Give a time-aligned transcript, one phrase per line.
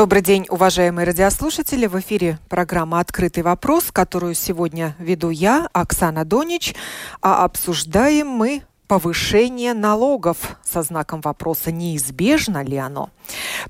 [0.00, 1.86] Добрый день, уважаемые радиослушатели.
[1.86, 6.74] В эфире программа «Открытый вопрос», которую сегодня веду я, Оксана Донич.
[7.20, 13.10] А обсуждаем мы повышение налогов со знаком вопроса, неизбежно ли оно.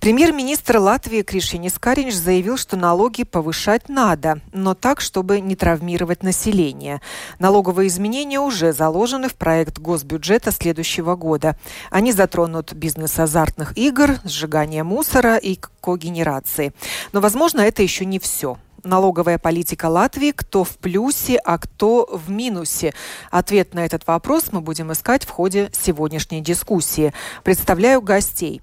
[0.01, 7.03] Премьер-министр Латвии Кришинис Каринч заявил, что налоги повышать надо, но так, чтобы не травмировать население.
[7.39, 11.55] Налоговые изменения уже заложены в проект госбюджета следующего года.
[11.91, 16.73] Они затронут бизнес азартных игр, сжигание мусора и когенерации.
[17.13, 22.31] Но, возможно, это еще не все налоговая политика Латвии, кто в плюсе, а кто в
[22.31, 22.95] минусе?
[23.31, 27.13] Ответ на этот вопрос мы будем искать в ходе сегодняшней дискуссии.
[27.45, 28.63] Представляю гостей.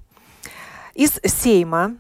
[0.94, 1.96] Из Сейма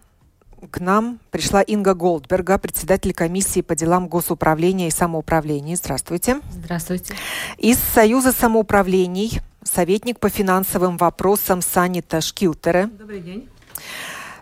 [0.71, 5.75] к нам пришла Инга Голдберга, председатель комиссии по делам госуправления и самоуправления.
[5.75, 6.41] Здравствуйте.
[6.51, 7.15] Здравствуйте.
[7.57, 12.87] Из Союза самоуправлений советник по финансовым вопросам Санита Шкилтере.
[12.87, 13.49] Добрый день.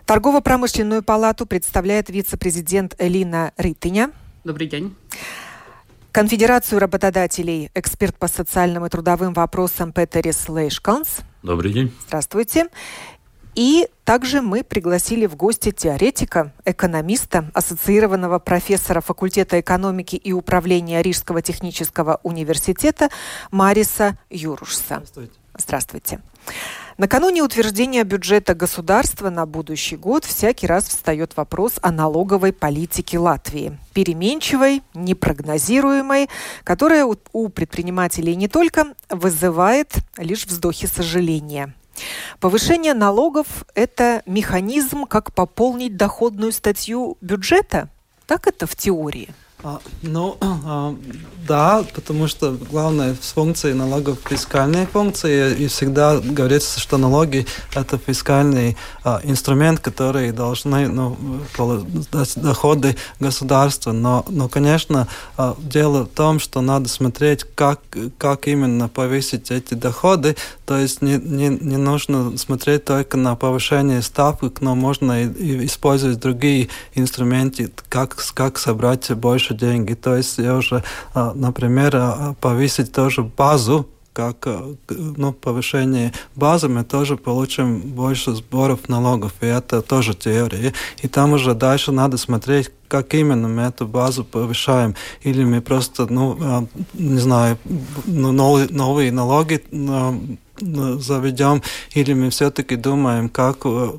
[0.06, 4.12] Торгово-промышленную палату представляет вице-президент Элина Рытыня.
[4.44, 4.94] Добрый день.
[6.12, 11.22] Конфедерацию работодателей, эксперт по социальным и трудовым вопросам Петерис Лейшканс.
[11.42, 11.92] Добрый день.
[12.06, 12.68] Здравствуйте.
[13.56, 21.42] И также мы пригласили в гости теоретика, экономиста, ассоциированного профессора факультета экономики и управления Рижского
[21.42, 23.08] технического университета
[23.50, 25.02] Мариса Юрушса.
[25.02, 25.32] Здравствуйте.
[25.58, 26.20] Здравствуйте.
[26.98, 33.78] Накануне утверждения бюджета государства на будущий год всякий раз встает вопрос о налоговой политике Латвии.
[33.92, 36.30] Переменчивой, непрогнозируемой,
[36.64, 41.74] которая у предпринимателей не только вызывает лишь вздохи сожаления.
[42.40, 47.90] Повышение налогов– это механизм, как пополнить доходную статью бюджета?
[48.26, 49.28] Так это в теории?
[49.68, 50.94] А, ну, а,
[51.48, 58.76] да, потому что главная функция налогов фискальная функция, и всегда говорится, что налоги это фискальный
[59.02, 61.16] а, инструмент, который должны ну,
[62.36, 63.90] доходы государства.
[63.90, 65.08] Но, но конечно,
[65.58, 67.80] дело в том, что надо смотреть, как,
[68.18, 70.36] как именно повысить эти доходы.
[70.64, 75.66] То есть не, не, не нужно смотреть только на повышение ставок, но можно и, и
[75.66, 79.94] использовать другие инструменты, как, как собрать больше деньги.
[79.94, 80.82] То есть я уже,
[81.14, 88.34] а, например, а, повысить тоже базу как а, ну, повышение базы, мы тоже получим больше
[88.34, 89.34] сборов налогов.
[89.42, 90.72] И это тоже теория.
[91.02, 94.94] И там уже дальше надо смотреть, как именно мы эту базу повышаем.
[95.20, 97.58] Или мы просто, ну, не знаю,
[98.06, 99.62] ну, новые, налоги
[100.60, 101.62] заведем,
[101.94, 103.92] или мы все-таки думаем, как э,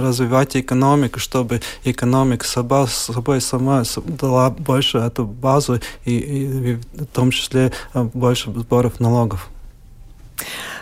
[0.00, 7.30] развивать экономику, чтобы экономика сама, собой сама дала больше эту базу и, и в том
[7.30, 9.48] числе э, больше сборов налогов.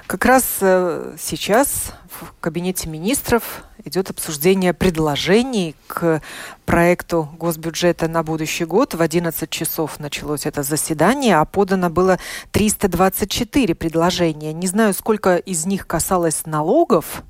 [0.07, 6.23] Как раз э, сейчас в кабинете министров идет обсуждение предложений к
[6.65, 8.95] проекту госбюджета на будущий год.
[8.95, 12.19] В 11 часов началось это заседание, а подано было
[12.53, 14.53] 324 предложения.
[14.53, 17.23] Не знаю, сколько из них касалось налогов,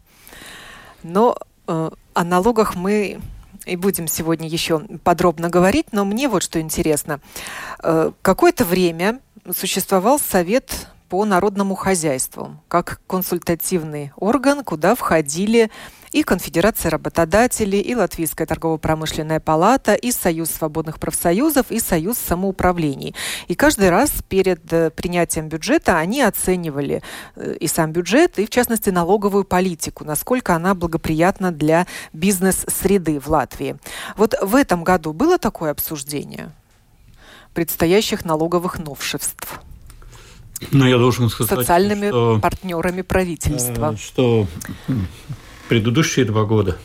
[1.02, 1.36] но
[1.66, 3.20] э, о налогах мы
[3.66, 7.20] и будем сегодня еще подробно говорить, но мне вот что интересно.
[7.82, 9.20] Э, какое-то время
[9.54, 15.70] существовал совет по народному хозяйству, как консультативный орган, куда входили
[16.12, 23.14] и Конфедерация работодателей, и Латвийская торгово-промышленная палата, и Союз свободных профсоюзов, и Союз самоуправлений.
[23.48, 27.02] И каждый раз перед э, принятием бюджета они оценивали
[27.34, 33.28] э, и сам бюджет, и в частности налоговую политику, насколько она благоприятна для бизнес-среды в
[33.28, 33.76] Латвии.
[34.16, 36.50] Вот в этом году было такое обсуждение
[37.52, 39.65] предстоящих налоговых новшеств?
[40.70, 43.94] Ну, я должен сказать, социальными что, партнерами правительства.
[43.94, 44.46] Э, что
[45.68, 46.76] предыдущие два года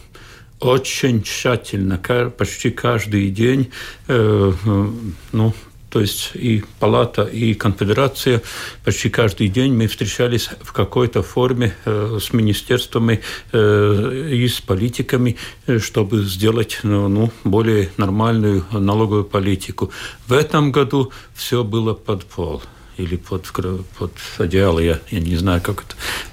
[0.60, 1.98] очень тщательно,
[2.38, 3.72] почти каждый день,
[4.08, 4.88] э, э,
[5.32, 5.54] ну,
[5.90, 8.42] то есть и палата, и конфедерация,
[8.86, 13.20] почти каждый день мы встречались в какой-то форме с министерствами
[13.52, 15.36] и с политиками,
[15.80, 19.92] чтобы сделать ну, ну, более нормальную налоговую политику.
[20.28, 22.64] В этом году все было под пол
[23.04, 23.52] или под,
[23.98, 25.84] под одеяло, я, я не знаю, как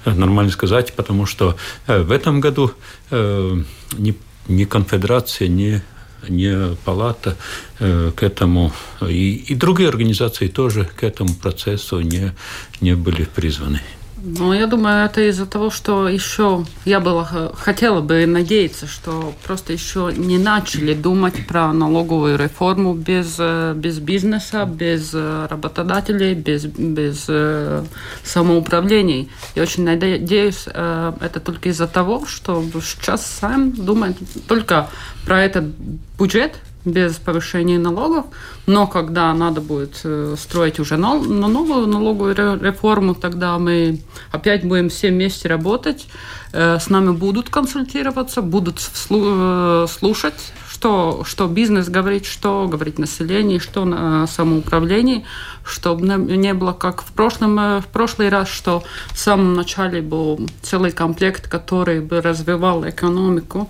[0.05, 1.55] это нормально сказать, потому что
[1.87, 2.71] э, в этом году
[3.11, 3.63] э,
[3.97, 4.15] ни,
[4.47, 5.81] ни конфедерация, ни
[6.27, 7.37] не палата
[7.79, 8.73] э, к этому,
[9.07, 12.33] и, и другие организации тоже к этому процессу не,
[12.81, 13.81] не были призваны.
[14.21, 17.23] Ну, я думаю, это из-за того, что еще я была,
[17.55, 23.99] хотела бы надеяться, что просто еще не начали думать про налоговую реформу без, э, без
[23.99, 27.83] бизнеса, без э, работодателей, без, без э,
[28.23, 29.29] самоуправлений.
[29.55, 34.17] Я очень надеюсь, это только из-за того, что сейчас сам думает
[34.47, 34.89] только
[35.25, 35.65] про этот
[36.17, 36.59] бюджет,
[36.91, 38.25] без повышения налогов,
[38.65, 44.01] но когда надо будет э, строить уже новую налоговую реформу, тогда мы
[44.31, 46.07] опять будем все вместе работать,
[46.53, 53.59] э, с нами будут консультироваться, будут э, слушать, что, что бизнес говорит, что говорит население,
[53.59, 55.25] что на самоуправлении,
[55.63, 58.83] чтобы не было как в прошлом в прошлый раз, что
[59.13, 63.69] в самом начале был целый комплект, который бы развивал экономику,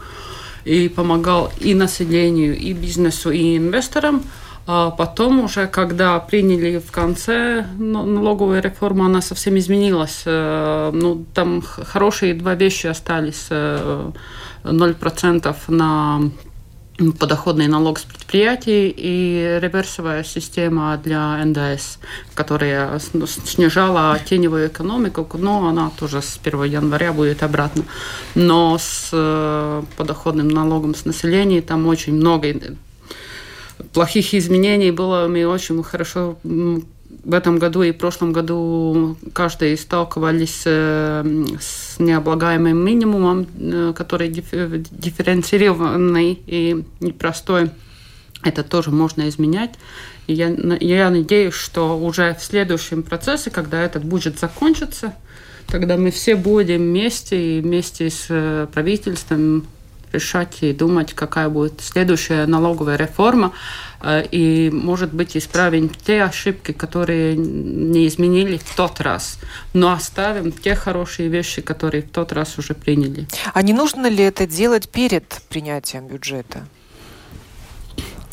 [0.66, 4.24] и помогал и населению, и бизнесу, и инвесторам.
[4.72, 10.22] А потом уже, когда приняли в конце налоговую реформу, она совсем изменилась.
[10.26, 13.48] Э, ну, там хорошие два вещи остались.
[13.50, 16.22] 0% э, на
[17.20, 21.98] подоходный налог с предприятий и реверсовая система для НДС,
[22.34, 27.84] которая снижала теневую экономику, но она тоже с 1 января будет обратно.
[28.36, 32.54] Но с э, подоходным налогом с населения там очень много
[33.94, 35.28] плохих изменений было.
[35.28, 36.38] Мы очень хорошо
[37.24, 41.24] в этом году и в прошлом году каждый сталкивались э,
[41.60, 47.72] с необлагаемым минимумом, э, который дифференцированный и непростой.
[48.44, 49.72] Это тоже можно изменять.
[50.28, 55.14] И я, я надеюсь, что уже в следующем процессе, когда этот будет закончится,
[55.68, 59.66] тогда мы все будем вместе и вместе с э, правительством
[60.14, 63.52] решать и думать, какая будет следующая налоговая реформа,
[64.02, 69.40] э, и, может быть, исправим те ошибки, которые не изменили в тот раз,
[69.74, 73.28] но оставим те хорошие вещи, которые в тот раз уже приняли.
[73.54, 76.68] А не нужно ли это делать перед принятием бюджета?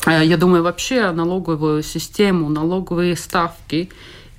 [0.05, 3.89] Э, я думаю, вообще налоговую систему, налоговые ставки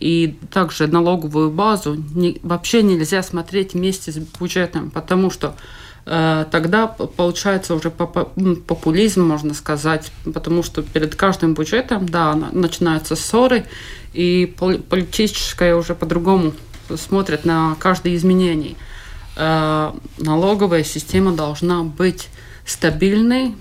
[0.01, 5.57] и также налоговую базу не, вообще нельзя смотреть вместе с бюджетом, потому что
[6.51, 13.67] тогда получается уже популизм, можно сказать, потому что перед каждым бюджетом, да, начинаются ссоры,
[14.15, 14.55] и
[14.89, 16.55] политическое уже по-другому
[16.97, 18.75] смотрят на каждое изменение.
[19.37, 22.29] Э, налоговая система должна быть
[22.65, 23.55] стабильной,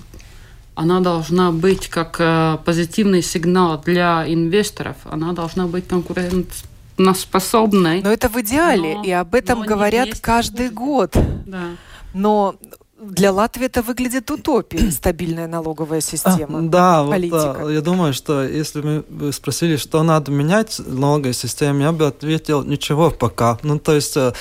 [0.76, 8.02] она должна быть как э, позитивный сигнал для инвесторов, она должна быть конкурентоспособной.
[8.02, 11.16] Но это в идеале, но, и об этом говорят каждый год.
[11.46, 11.76] Да.
[12.18, 12.56] Но
[13.00, 16.60] для Латвии это выглядит утопией, стабильная налоговая система.
[16.60, 17.58] А, да, политика.
[17.62, 22.08] вот, я думаю, что если вы спросили, что надо менять в налоговой системе, я бы
[22.08, 23.60] ответил, ничего пока.
[23.64, 24.34] Ну, то есть, э,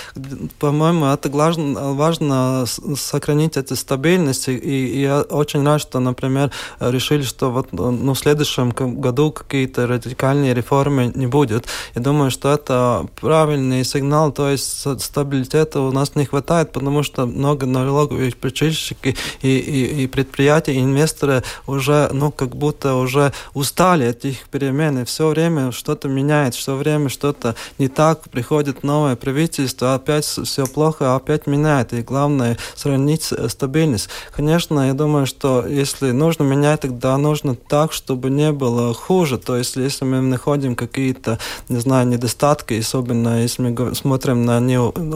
[0.59, 6.51] по-моему, это важно, важно сохранить эту стабильность, и, и я очень рад, что, например,
[6.81, 11.67] решили, что вот ну, в следующем году какие-то радикальные реформы не будет.
[11.95, 17.27] Я думаю, что это правильный сигнал, то есть стабилитета у нас не хватает, потому что
[17.27, 24.07] много налоговых предприимчивки и, и, и предприятия, и инвесторы уже, ну, как будто уже устали
[24.07, 29.17] от этих перемен, и все время что-то меняет, все время что-то не так, приходит новое
[29.17, 34.09] правительство, опять все плохо, опять меняет, и главное сохранить стабильность.
[34.35, 39.57] Конечно, я думаю, что если нужно менять, тогда нужно так, чтобы не было хуже, то
[39.57, 41.39] есть если мы находим какие-то,
[41.69, 44.57] не знаю, недостатки, особенно если мы смотрим на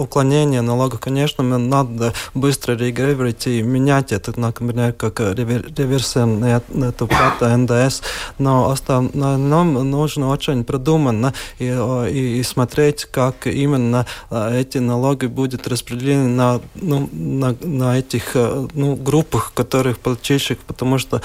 [0.00, 8.00] уклонение налогов, конечно, надо быстро реагировать выбрать менять это, например, как реверсивная эту плату НДС,
[8.38, 11.66] но остальном нужно очень продуманно и,
[12.10, 18.34] и, и смотреть, как именно эти налоги будут распределены на, ну, на, на этих
[18.74, 21.20] ну, группах, которых плательщик, потому что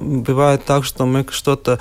[0.00, 1.78] бывает так, что мы что-то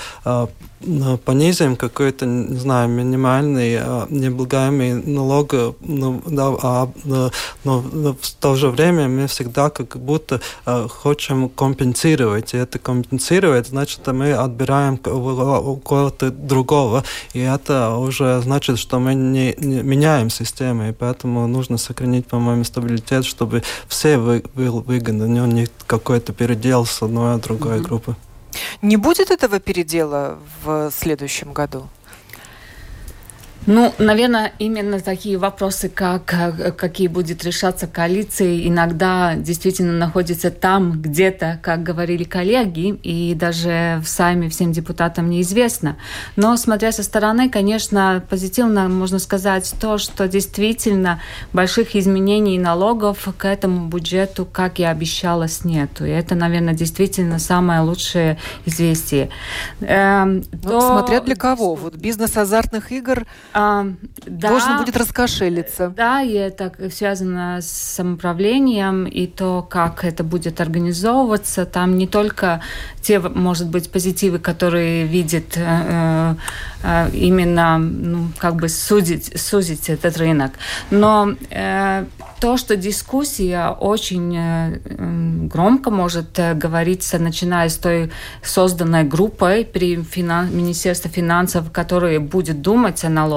[1.26, 7.32] понизим какой-то, не знаю, минимальный э, необлагаемый налог, ну, да, а, но,
[7.64, 7.82] но
[8.14, 12.54] в то же время мы всегда как будто э, хотим компенсировать.
[12.54, 17.04] И это компенсировать, значит, мы отбираем у кого-то другого.
[17.34, 20.90] И это уже значит, что мы не, не меняем систему.
[20.90, 27.02] И поэтому нужно сохранить, по-моему, стабилитет, чтобы все вы, был выгодны, не какой-то передел с
[27.02, 27.82] одной а другой mm-hmm.
[27.82, 28.16] группы.
[28.82, 31.88] Не будет этого передела в следующем году?
[33.68, 41.60] Ну, наверное, именно такие вопросы, как какие будет решаться коалиции, иногда действительно находятся там где-то,
[41.62, 45.98] как говорили коллеги, и даже в сами всем депутатам неизвестно.
[46.38, 51.20] Но смотря со стороны, конечно, позитивно можно сказать то, что действительно
[51.52, 56.06] больших изменений налогов к этому бюджету, как я обещалась, нету.
[56.06, 59.30] И это, наверное, действительно самое лучшее известие.
[59.82, 60.80] Эм, ну, то...
[60.80, 61.76] Смотря для кого.
[61.76, 63.26] Вот бизнес азартных игр
[63.60, 63.88] а,
[64.28, 65.90] да, будет раскошелиться.
[65.90, 71.66] Да, и это связано с самоуправлением и то, как это будет организовываться.
[71.66, 72.62] Там не только
[73.02, 76.36] те, может быть, позитивы, которые видит э,
[76.84, 80.52] э, именно, ну, как бы судить, сузить этот рынок,
[80.92, 82.06] но э,
[82.40, 84.80] то, что дискуссия очень э,
[85.48, 88.12] громко может э, говориться, начиная с той
[88.44, 90.56] созданной группой при финан...
[90.56, 93.37] Министерстве финансов, которая будет думать о налогах,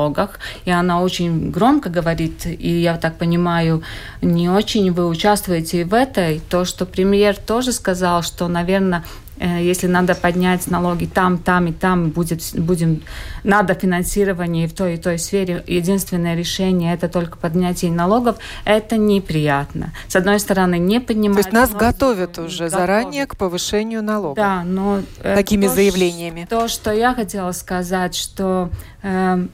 [0.64, 3.83] и она очень громко говорит, и я так понимаю,
[4.23, 9.04] не очень вы участвуете в этой, то, что премьер тоже сказал, что, наверное,
[9.40, 13.02] если надо поднять налоги там, там и там, будет, будем,
[13.42, 19.92] надо финансирование в той и той сфере, единственное решение это только поднятие налогов, это неприятно.
[20.09, 21.44] С одной стороны, не поднимать...
[21.44, 22.73] То есть нас готовят уже готовят.
[22.73, 24.37] заранее к повышению налогов?
[24.37, 25.00] Да, но...
[25.23, 26.47] Такими то, заявлениями.
[26.49, 28.70] То, что я хотела сказать, что
[29.02, 29.47] э,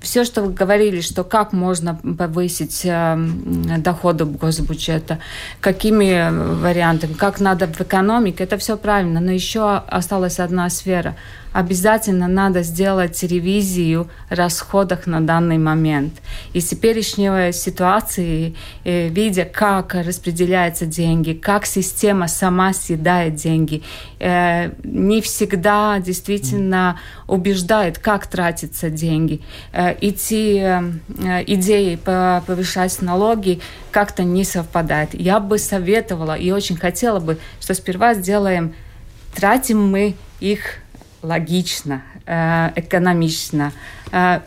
[0.00, 3.16] все, что вы говорили, что как можно повысить э,
[3.78, 5.18] доходы госбюджета,
[5.60, 11.16] какими вариантами, как надо в экономике, это все правильно, но еще осталась одна сфера–
[11.58, 16.12] обязательно надо сделать ревизию расходов на данный момент.
[16.52, 23.82] И с теперешней ситуации, э, видя, как распределяются деньги, как система сама съедает деньги,
[24.20, 29.40] э, не всегда действительно убеждает, как тратятся деньги.
[29.72, 33.60] Э, идеи повышать налоги
[33.90, 35.12] как-то не совпадают.
[35.12, 38.74] Я бы советовала и очень хотела бы, что сперва сделаем,
[39.34, 40.60] тратим мы их
[41.22, 43.72] логично, э, экономично,
[44.12, 44.40] э,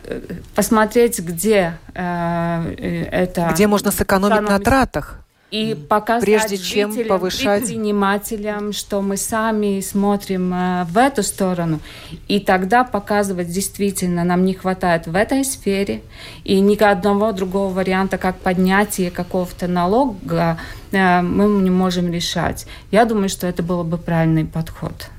[0.54, 3.50] посмотреть, где э, это...
[3.52, 5.18] Где можно сэкономить на тратах.
[5.50, 10.54] И показать прежде чем повышать предпринимателям, что мы сами смотрим
[10.86, 11.80] в эту сторону,
[12.26, 16.00] и тогда показывать действительно нам не хватает в этой сфере,
[16.44, 20.56] и ни одного другого варианта, как поднятие какого-то налога,
[20.90, 22.66] мы не можем решать.
[22.90, 25.10] Я думаю, что это был бы правильный подход.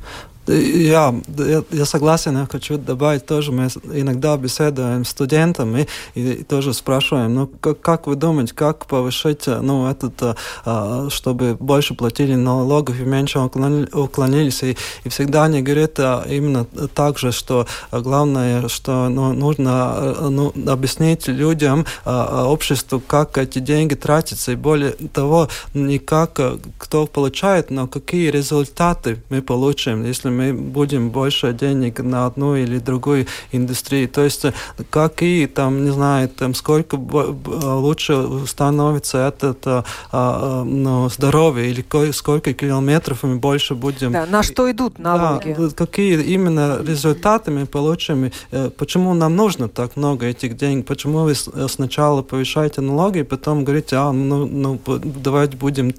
[0.47, 6.43] Я, я, я согласен, я хочу добавить тоже, мы иногда беседуем с студентами и, и
[6.43, 12.35] тоже спрашиваем, ну как, как вы думаете, как повышать, ну этот, а, чтобы больше платили
[12.35, 18.67] налогов и меньше уклонились, и, и всегда они говорят а, именно так же, что главное,
[18.67, 25.47] что ну, нужно ну, объяснить людям, а, обществу, как эти деньги тратятся, и более того,
[25.73, 26.39] не как
[26.77, 32.80] кто получает, но какие результаты мы получим, если мы будем больше денег на одну или
[32.80, 34.10] другую индустрию.
[34.10, 34.54] То есть э,
[34.90, 42.54] какие там, не знаю, там сколько лучше становится это а, а, ну, здоровье или сколько
[42.54, 44.12] километров мы больше будем...
[44.12, 45.56] Да, на что идут налоги?
[45.58, 51.24] Да, какие именно результаты мы получим, э, почему нам нужно так много этих денег, почему
[51.24, 55.94] вы э, сначала повышаете налоги, потом говорите, а, ну, ну давайте будем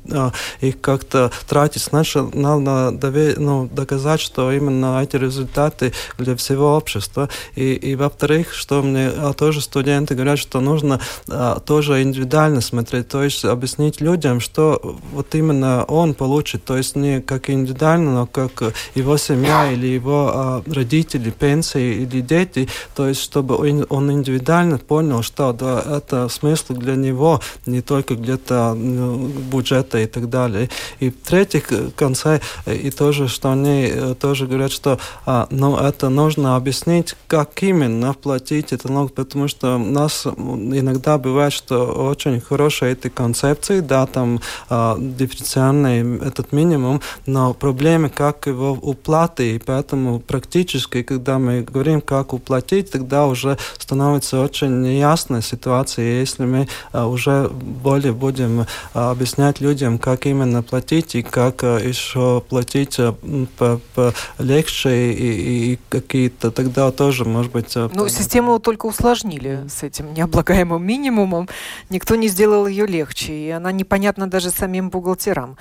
[0.61, 1.83] их как-то тратить.
[1.83, 2.91] Значит, надо
[3.38, 7.28] ну, доказать, что именно эти результаты для всего общества.
[7.54, 13.09] И, и во-вторых, что мне а, тоже студенты говорят, что нужно а, тоже индивидуально смотреть,
[13.09, 14.81] то есть объяснить людям, что
[15.12, 20.31] вот именно он получит, то есть не как индивидуально, но как его семья или его
[20.35, 26.75] а, родители, пенсии или дети, то есть чтобы он, индивидуально понял, что да, это смысл
[26.75, 30.69] для него, не только где-то ну, бюджета и так далее.
[31.00, 36.09] И в-третьих, в конце, и тоже, что они э, тоже говорят, что а, ну, это
[36.09, 42.40] нужно объяснить, как именно платить этот налог, потому что у нас иногда бывает, что очень
[42.40, 49.59] хорошие эти концепции, да, там а, дифференциальный этот минимум, но проблемы, как его уплаты, и
[49.59, 56.68] поэтому практически, когда мы говорим, как уплатить, тогда уже становится очень неясная ситуация, если мы
[56.92, 62.97] а, уже более будем а, объяснять людям, как именно платить и как а, еще платить
[62.99, 63.14] а,
[63.59, 64.03] по, по
[64.38, 67.76] легче и, и какие-то тогда тоже, может быть...
[67.76, 71.49] Э, ну, систему только усложнили с этим необлагаемым минимумом.
[71.90, 75.56] Никто не сделал ее легче, и она непонятна даже самим бухгалтерам.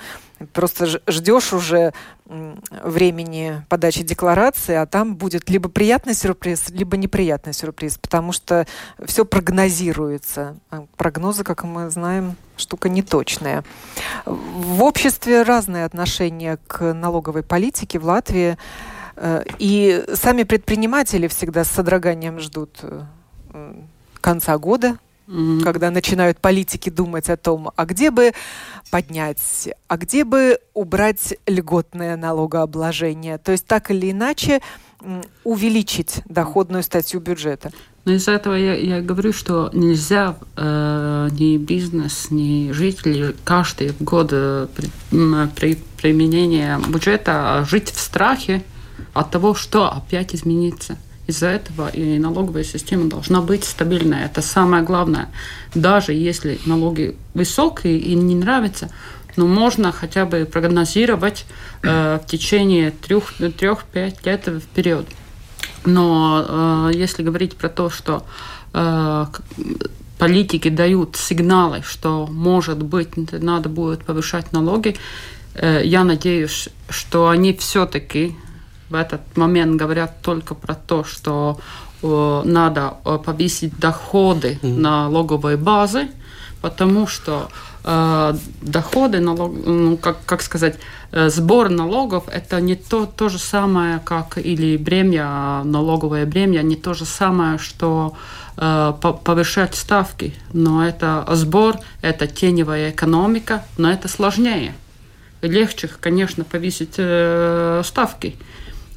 [0.52, 1.92] Просто ждешь уже
[2.26, 8.66] времени подачи декларации, а там будет либо приятный сюрприз, либо неприятный сюрприз, потому что
[9.04, 10.56] все прогнозируется.
[10.70, 13.62] А прогнозы, как мы знаем, штука неточная.
[14.24, 18.56] В обществе разные отношения к налоговой политике в Латвии.
[19.16, 23.02] Э, и сами предприниматели всегда с содроганием ждут э,
[24.20, 25.62] конца года, mm-hmm.
[25.62, 28.32] когда начинают политики думать о том, а где бы
[28.90, 33.38] поднять, а где бы убрать льготное налогообложение.
[33.38, 34.60] То есть так или иначе
[35.44, 37.70] увеличить доходную статью бюджета.
[38.04, 44.28] Но из-за этого я, я говорю, что нельзя э, ни бизнес, ни жители каждый год
[44.32, 44.90] э, при,
[45.56, 48.62] при применении бюджета жить в страхе
[49.14, 50.98] от того, что опять изменится.
[51.26, 54.26] Из-за этого и налоговая система должна быть стабильная.
[54.26, 55.28] Это самое главное.
[55.74, 58.90] Даже если налоги высокие и не нравятся,
[59.36, 61.46] но можно хотя бы прогнозировать
[61.82, 65.06] э, в течение трех-пять лет вперед.
[65.84, 68.24] Но э, если говорить про то, что
[68.72, 69.26] э,
[70.18, 74.96] политики дают сигналы, что, может быть, надо будет повышать налоги,
[75.54, 78.36] э, я надеюсь, что они все-таки
[78.90, 81.58] в этот момент говорят только про то, что
[82.02, 84.78] э, надо э, повысить доходы mm-hmm.
[84.78, 86.08] налоговой базы,
[86.60, 87.48] потому что
[87.84, 90.78] э, доходы, налог, ну, как, как сказать,
[91.12, 96.76] э, сбор налогов это не то, то же самое, как или бремя, налоговое бремя, не
[96.76, 98.14] то же самое, что
[98.56, 100.34] э, повышать ставки.
[100.52, 104.74] Но это сбор, это теневая экономика, но это сложнее.
[105.42, 108.36] Легче, конечно, повысить э, ставки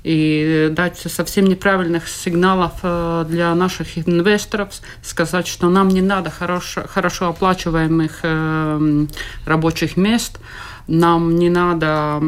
[0.08, 4.70] и дать совсем неправильных сигналов э, для наших инвесторов,
[5.02, 9.06] сказать, что нам не надо хорошо, хорошо оплачиваемых э,
[9.46, 10.40] рабочих мест,
[10.88, 12.22] нам не надо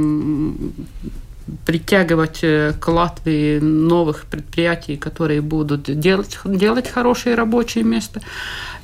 [1.65, 8.19] притягивать э, к Латвии новых предприятий, которые будут делать, делать хорошие рабочие места,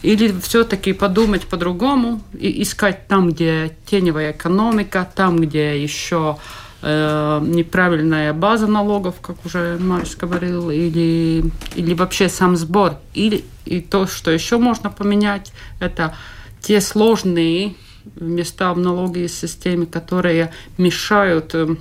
[0.04, 8.32] или все-таки подумать по-другому и искать там, где теневая экономика, там, где еще э, неправильная
[8.32, 12.98] база налогов, как уже Марис говорил, или, или вообще сам сбор.
[13.15, 16.13] Или и то, что еще можно поменять, это
[16.62, 17.74] те сложные
[18.15, 21.75] места в налоговой системе, которые мешают э,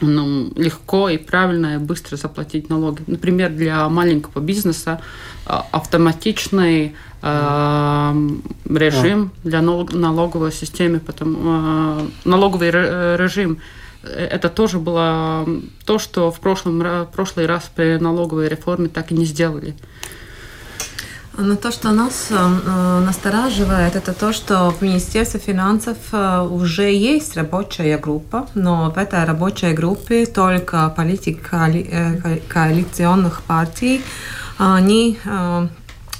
[0.00, 3.02] ну, легко и правильно и быстро заплатить налоги.
[3.06, 5.00] Например, для маленького бизнеса
[5.46, 8.28] э, автоматичный э,
[8.68, 13.58] режим для налоговой системы, потому, э, налоговый режим
[14.02, 15.46] это тоже было
[15.84, 19.74] то, что в прошлом, прошлый раз при налоговой реформе так и не сделали.
[21.40, 27.36] Но то, что нас э, настораживает, это то, что в Министерстве финансов э, уже есть
[27.36, 34.02] рабочая группа, но в этой рабочей группе только политики коали, коалиционных партий,
[34.58, 35.68] они э,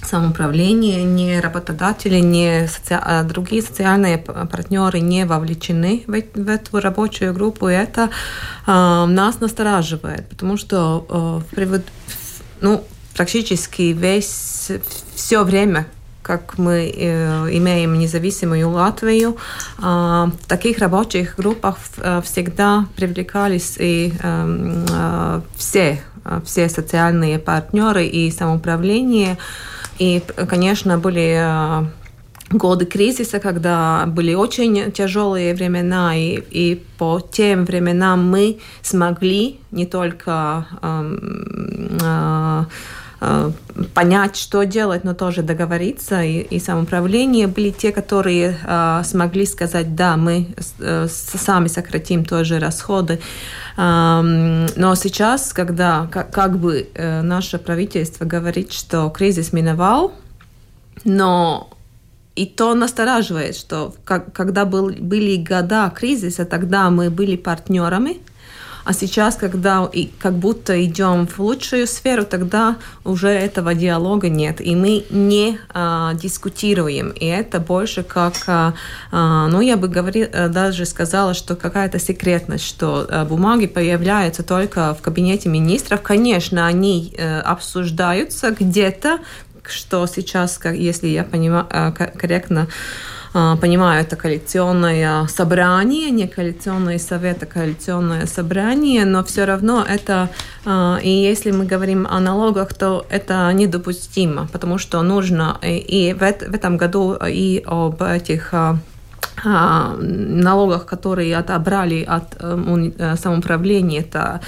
[0.08, 2.94] самоуправление, ни работодатели, ни соци...
[3.00, 8.10] А другие социальные партнеры не вовлечены в, в эту рабочую группу, и это
[8.66, 8.70] э,
[9.06, 11.80] нас настораживает, потому что э,
[12.60, 14.70] ну, практически весь
[15.14, 15.86] все время,
[16.22, 19.36] как мы э, имеем независимую Латвию,
[19.78, 26.00] э, в таких рабочих группах э, всегда привлекались и э, э, все,
[26.44, 29.38] все социальные партнеры и самоуправление.
[29.98, 31.86] И, конечно, были э,
[32.50, 39.86] годы кризиса, когда были очень тяжелые времена, и, и по тем временам мы смогли не
[39.86, 41.18] только э,
[42.00, 42.64] э, э,
[43.94, 46.22] понять, что делать, но тоже договориться.
[46.22, 52.60] И, и самоуправление были те, которые э, смогли сказать, да, мы э, сами сократим тоже
[52.60, 53.20] расходы.
[53.76, 54.20] Э,
[54.76, 60.12] но сейчас, когда как, как бы э, наше правительство говорит, что кризис миновал,
[61.04, 61.70] но
[62.36, 68.18] и то настораживает, что как, когда был, были года кризиса, тогда мы были партнерами,
[68.88, 74.62] а сейчас, когда и как будто идем в лучшую сферу, тогда уже этого диалога нет.
[74.62, 77.10] И мы не а, дискутируем.
[77.10, 78.72] И это больше как, а,
[79.12, 84.42] а ну, я бы говорила, э, даже сказала, что какая-то секретность, что а, бумаги появляются
[84.42, 86.00] только в кабинете министров.
[86.00, 89.18] Конечно, они а, обсуждаются где-то,
[89.64, 92.68] что сейчас, если я понимаю, корректно
[93.32, 100.28] понимаю, это коалиционное собрание, не коалиционный совет, а коалиционное собрание, но все равно это,
[100.64, 106.22] а, и если мы говорим о налогах, то это недопустимо, потому что нужно и в
[106.22, 108.78] этом году и об этих а, а,
[109.44, 114.40] налогах, которые отобрали от э, самоуправления, это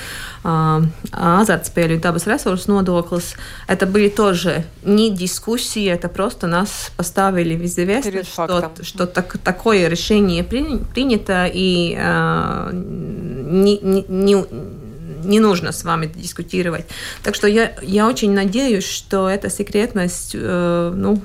[0.43, 3.37] а, азартспēļu и dabas ресурсу нодoklis,
[3.69, 9.89] это были тоже не дискуссии, это просто нас поставили в известность, что, что так, такое
[9.89, 14.47] решение принято, и а, не, не, не
[15.23, 16.87] не нужно с вами дискутировать.
[17.23, 21.21] Так что я, я очень надеюсь, что эта секретность э, ну,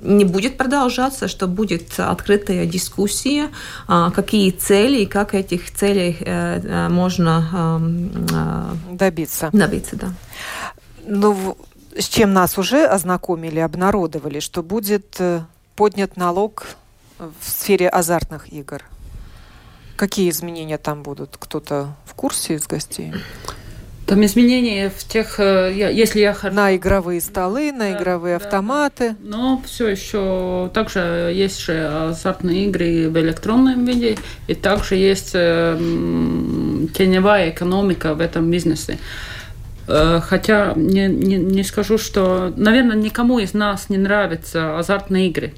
[0.00, 3.50] не будет продолжаться, что будет открытая дискуссия,
[3.86, 9.50] а, какие цели и как этих целей э, э, можно эм, добиться.
[9.52, 10.12] Добиться, да.
[11.06, 11.56] Ну,
[11.96, 15.42] с чем нас уже ознакомили, обнародовали, что будет э,
[15.74, 16.66] поднят налог
[17.18, 18.82] в сфере азартных игр.
[19.96, 21.36] Какие изменения там будут?
[21.38, 23.12] Кто-то в курсе из гостей?
[24.08, 29.16] Там изменения в тех, э, если я на игровые столы, на да, игровые да, автоматы.
[29.20, 34.16] Но все еще также есть же азартные игры в электронном виде,
[34.46, 35.76] и также есть э,
[36.96, 38.98] теневая экономика в этом бизнесе.
[39.86, 45.52] Э, хотя не, не, не скажу, что, наверное, никому из нас не нравятся азартные игры.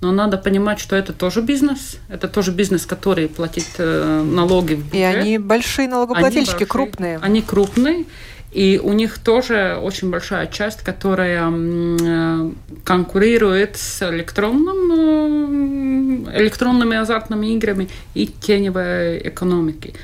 [0.00, 1.98] Но надо понимать, что это тоже бизнес.
[2.08, 4.94] Это тоже бизнес, который платит э, налоги в бюджет.
[4.94, 7.18] И они большие налогоплательщики, они большие, крупные.
[7.22, 8.04] Они крупные.
[8.52, 12.50] И у них тоже очень большая часть, которая э,
[12.84, 19.94] конкурирует с электронным, э, электронными азартными играми и теневой экономикой.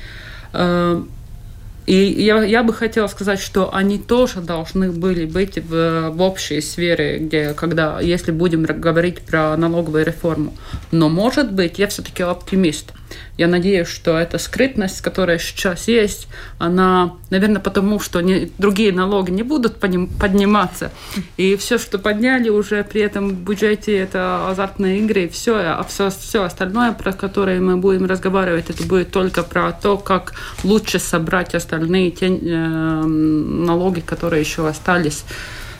[1.85, 6.61] И я, я бы хотела сказать, что они тоже должны были быть в, в общей
[6.61, 10.53] сфере, где, когда, если будем говорить про налоговую реформу.
[10.91, 12.93] Но, может быть, я все-таки оптимист.
[13.37, 16.27] Я надеюсь, что эта скрытность, которая сейчас есть,
[16.59, 20.91] она, наверное, потому что не, другие налоги не будут подниматься.
[21.37, 25.83] И все, что подняли уже при этом в бюджете, это азартные игры, и все, а
[25.87, 30.99] все, все остальное, про которое мы будем разговаривать, это будет только про то, как лучше
[30.99, 35.25] собрать остальные те, э, налоги, которые еще остались,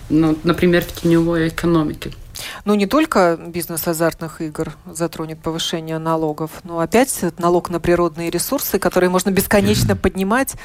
[0.10, 2.12] ну, например, в теневой экономике.
[2.65, 8.79] Ну, не только бизнес азартных игр затронет повышение налогов, но опять налог на природные ресурсы,
[8.79, 10.56] которые можно бесконечно поднимать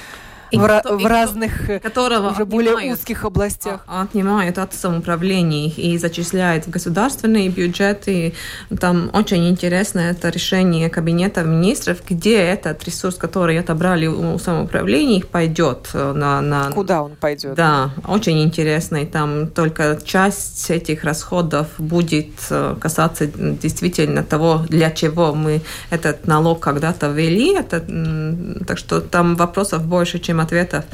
[0.50, 3.84] и в, кто, в разных, э, которого уже более узких областях.
[3.87, 8.34] А, отнимают от самоуправлений и зачисляют в государственные бюджеты.
[8.80, 15.90] Там очень интересно это решение Кабинета министров, где этот ресурс, который отобрали у самоуправлений, пойдет
[15.92, 16.70] э, на, на...
[16.70, 17.54] Куда он пойдет?
[17.54, 18.96] Да, очень интересно.
[18.96, 26.26] И там только часть этих расходов будет э, касаться действительно того, для чего мы этот
[26.26, 27.54] налог когда-то ввели.
[27.54, 27.84] Это,
[28.66, 30.85] так что там вопросов больше, чем ответов.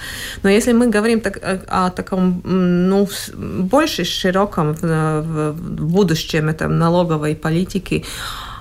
[0.42, 6.78] Но если мы говорим так, э, о таком, ну, больше широком в, в будущем этом
[6.78, 8.04] налоговой политики,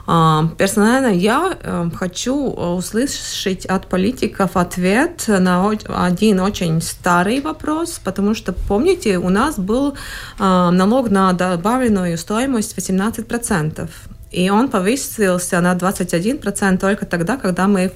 [0.05, 8.35] а, Персонально я э, хочу услышать от политиков ответ на один очень старый вопрос, потому
[8.35, 9.95] что, помните, у нас был
[10.39, 13.89] а, налог на добавленную стоимость 18%.
[14.31, 17.93] И он повысился на 21% только тогда, когда мы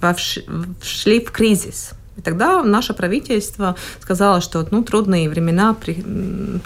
[0.00, 1.92] вошли в кризис.
[2.18, 5.94] И тогда наше правительство сказало, что ну, трудные времена при,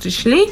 [0.00, 0.46] пришли,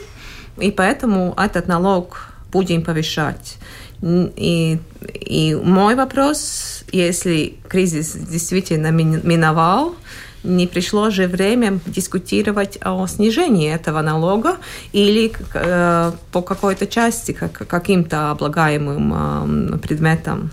[0.59, 3.59] и поэтому этот налог будем повышать.
[4.03, 4.79] И,
[5.15, 9.95] и мой вопрос, если кризис действительно миновал,
[10.43, 14.57] не пришло же время дискутировать о снижении этого налога
[14.93, 20.51] или э, по какой-то части, как, каким-то облагаемым э, предметам?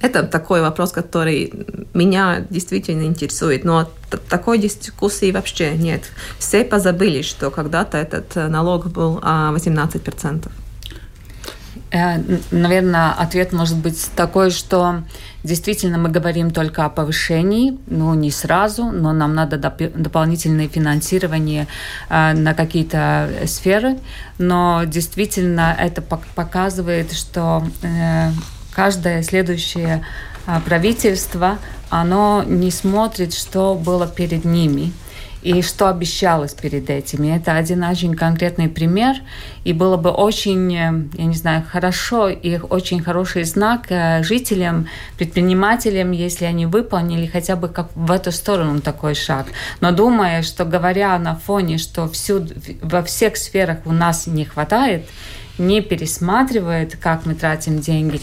[0.00, 1.52] Это такой вопрос, который
[1.94, 3.64] меня действительно интересует.
[3.64, 3.88] Но
[4.28, 6.02] такой дискуссии вообще нет.
[6.38, 10.50] Все позабыли, что когда-то этот э, налог был 18%.
[11.90, 12.18] Э,
[12.50, 15.02] Наверное, ответ может быть такой, что
[15.44, 21.68] действительно мы говорим только о повышении, ну не сразу, но нам надо доп- дополнительное финансирование
[22.10, 23.98] э, на какие-то сферы,
[24.38, 28.30] но действительно это показывает, что э,
[28.76, 30.04] каждое следующее
[30.46, 31.58] а, правительство,
[31.88, 34.92] оно не смотрит, что было перед ними
[35.40, 37.34] и что обещалось перед этими.
[37.34, 39.16] Это один очень конкретный пример,
[39.64, 44.88] и было бы очень, э, я не знаю, хорошо и очень хороший знак э, жителям,
[45.16, 49.46] предпринимателям, если они выполнили хотя бы как в эту сторону такой шаг.
[49.80, 55.06] Но думая, что говоря на фоне, что всюду, во всех сферах у нас не хватает,
[55.58, 58.20] не пересматривает, как мы тратим деньги,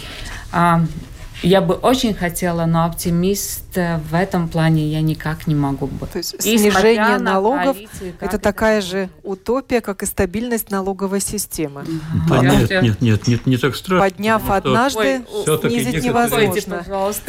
[1.43, 6.09] Я бы очень хотела, но оптимист в этом плане я никак не могу быть.
[6.11, 7.75] То есть снижение налогов–
[8.21, 11.83] это такая же утопия, как и стабильность налоговой системы.
[12.29, 14.09] Да, нет, нет, нет, нет, не так страшно.
[14.09, 15.25] Подняв однажды,
[15.61, 16.85] снизить невозможно.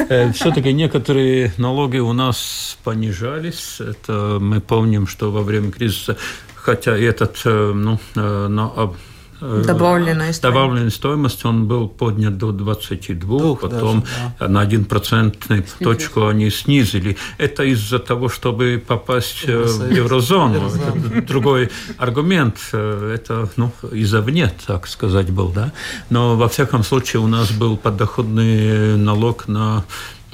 [0.07, 3.81] Э, Все-таки некоторые налоги у нас понижались.
[3.81, 6.15] Это мы помним, что во время кризиса,
[6.55, 8.93] хотя этот, э, ну, э, на Э,
[9.41, 10.41] добавленная стоимость.
[10.41, 14.47] Добавленная стоимость, он был поднят до 22, Дух потом даже, да.
[14.47, 17.17] на 1 процентную точку они снизили.
[17.37, 20.67] Это из-за того, чтобы попасть э, в еврозону.
[20.67, 22.57] Это другой аргумент.
[22.71, 25.49] Э, это ну, извне, так сказать, был.
[25.49, 25.71] Да?
[26.09, 29.83] Но во всяком случае у нас был подоходный налог на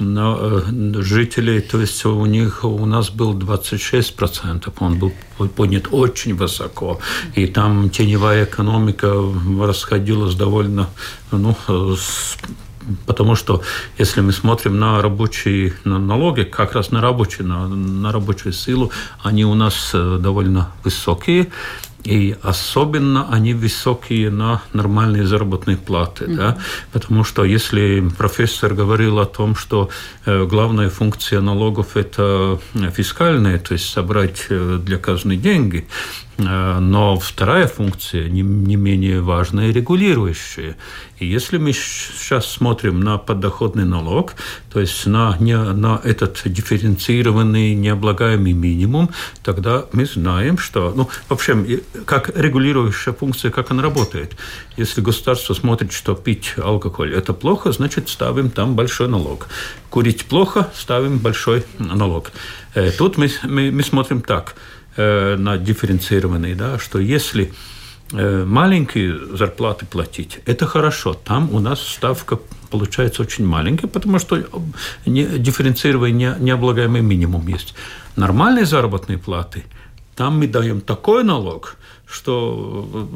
[0.02, 5.12] на э, жителей, то есть у них у нас был 26%, он был
[5.56, 7.00] поднят очень высоко,
[7.34, 9.14] и там теневая экономика
[9.60, 10.88] расходилась довольно,
[11.30, 11.56] ну,
[11.96, 12.36] с
[13.06, 13.62] Потому что
[13.98, 18.90] если мы смотрим на рабочие налоги, как раз на рабочие, на, на рабочую силу,
[19.22, 21.48] они у нас э, довольно высокие.
[22.04, 26.24] И особенно они высокие на нормальные заработные платы.
[26.24, 26.36] Mm-hmm.
[26.36, 26.58] Да?
[26.92, 29.88] Потому что если профессор говорил о том, что
[30.26, 32.58] э, главная функция налогов– это
[32.94, 35.86] фискальная, то есть собрать э, для казны деньги,
[36.31, 40.76] Э, но вторая функция не, не менее важная– регулирующая.
[41.18, 44.32] И если мы сейчас смотрим на подоходный налог,
[44.72, 49.10] то есть на, не, на этот дифференцированный необлагаемый минимум,
[49.44, 51.66] тогда мы знаем, что, ну, в общем,
[52.06, 54.36] как регулирующая функция, как она работает.
[54.76, 59.48] Если государство смотрит, что пить алкоголь– это плохо, значит, ставим там большой налог.
[59.90, 62.32] Курить плохо– ставим большой налог.
[62.74, 67.52] Э, тут мы, мы, мы смотрим так– Э, на дифференцированный, да, что если
[68.12, 71.14] э, маленькие зарплаты платить, это хорошо.
[71.14, 72.38] Там у нас ставка
[72.70, 74.42] получается очень маленькая, потому что
[75.06, 77.74] не, дифференцированный не, необлагаемый минимум есть.
[78.16, 79.64] Нормальные заработные платы,
[80.16, 81.76] там мы даем такой налог,
[82.12, 83.08] что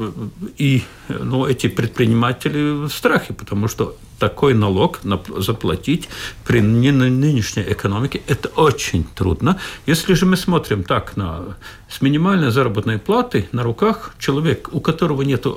[0.56, 5.00] и ну, эти предприниматели в страхе, потому что такой налог
[5.38, 6.08] заплатить
[6.44, 9.58] при нынешней экономике– это очень трудно.
[9.86, 11.56] Если же мы смотрим так на
[11.88, 15.50] с минимальной заработной платы на руках человек, у которого нет э,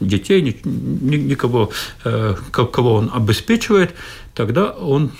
[0.00, 1.70] детей, никого,
[2.04, 3.94] э, кого он обеспечивает,
[4.34, 5.10] тогда он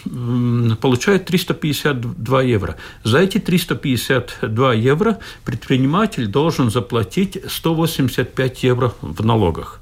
[0.80, 2.76] получает 352 евро.
[3.04, 9.80] За эти 352 евро предприниматель должен заплатить 185 евро в налогах.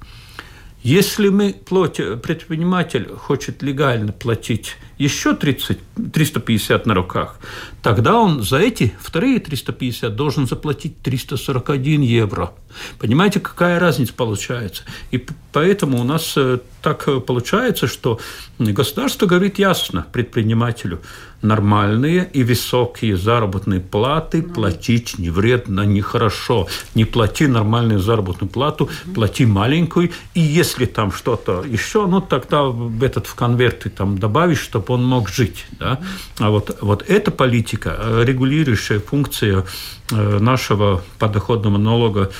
[0.87, 5.81] Если мы платим, предприниматель хочет легально платить еще 30,
[6.13, 7.41] 350 на руках,
[7.83, 12.53] тогда он за эти вторые 350 должен заплатить 341 евро.
[13.01, 14.85] Понимаете, какая разница получается?
[15.11, 18.21] И поэтому у нас э, так получается, что
[18.61, 21.01] государство говорит ясно предпринимателю–
[21.47, 24.53] нормальные и высокие заработные платы mm.
[24.55, 26.67] платить не вредно, не хорошо.
[26.95, 29.15] Не плати нормальную заработную плату, mm.
[29.15, 30.11] плати маленькую.
[30.35, 34.95] И если там что-то еще, ну тогда в этот в конверт ты там добавишь, чтобы
[34.95, 35.67] он мог жить.
[35.79, 36.01] Да?
[36.39, 39.65] А вот, вот эта политика, э, регулирующая функция
[40.11, 42.31] э, нашего подоходного налога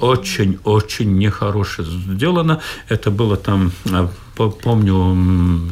[0.00, 2.60] очень-очень нехорошо сделана.
[2.88, 5.14] Это было там, э, помню,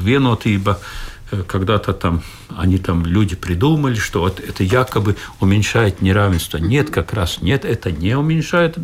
[0.00, 1.13] Венотиба, Э,
[1.46, 2.22] когда-то там
[2.56, 6.58] они там люди придумали, что вот это якобы уменьшает неравенство.
[6.58, 8.76] Нет, как раз нет, это не уменьшает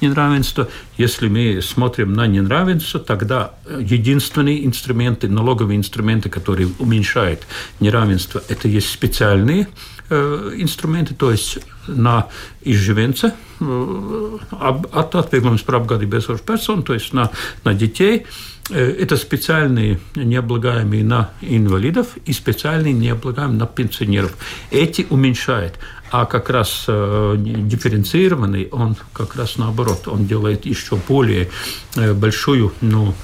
[0.00, 0.68] неравенство.
[0.98, 7.46] Если мы смотрим на неравенство, тогда единственные инструменты, налоговые инструменты, которые уменьшают
[7.80, 9.68] неравенство, это есть специальные
[10.10, 12.28] э, инструменты, то есть на
[12.62, 17.30] изживенца, э, от atvieglojumus par apgādību esošu personu, то есть на,
[17.64, 24.34] на детей, Э, это специальные необлагаемые на инвалидов и специальные необлагаемые на пенсионеров.
[24.70, 25.78] Эти уменьшает.
[26.10, 31.50] А как раз э, дифференцированный, он как раз наоборот, он делает еще более
[31.96, 33.14] э, большую ну,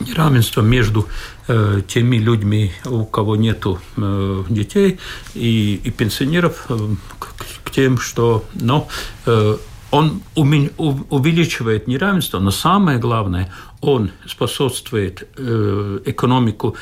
[0.00, 1.08] неравенство между
[1.46, 3.64] э, теми людьми, у кого нет
[3.96, 4.98] э, детей,
[5.34, 6.76] и, и пенсионеров, э,
[7.18, 8.88] к, к тем, что ну,
[9.26, 9.56] э,
[9.90, 16.76] он увеличивает неравенство, но самое главное, он способствует э, экономику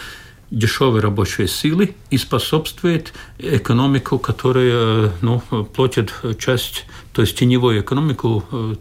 [0.51, 5.41] дешевой рабочей силы и способствует экономику, которая ну,
[5.75, 8.75] платит часть, то есть теневую экономику, э,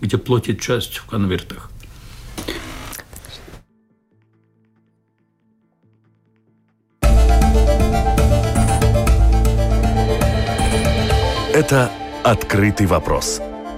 [0.00, 1.70] где платит часть в конвертах.
[11.52, 11.90] Это
[12.24, 13.40] «Открытый вопрос»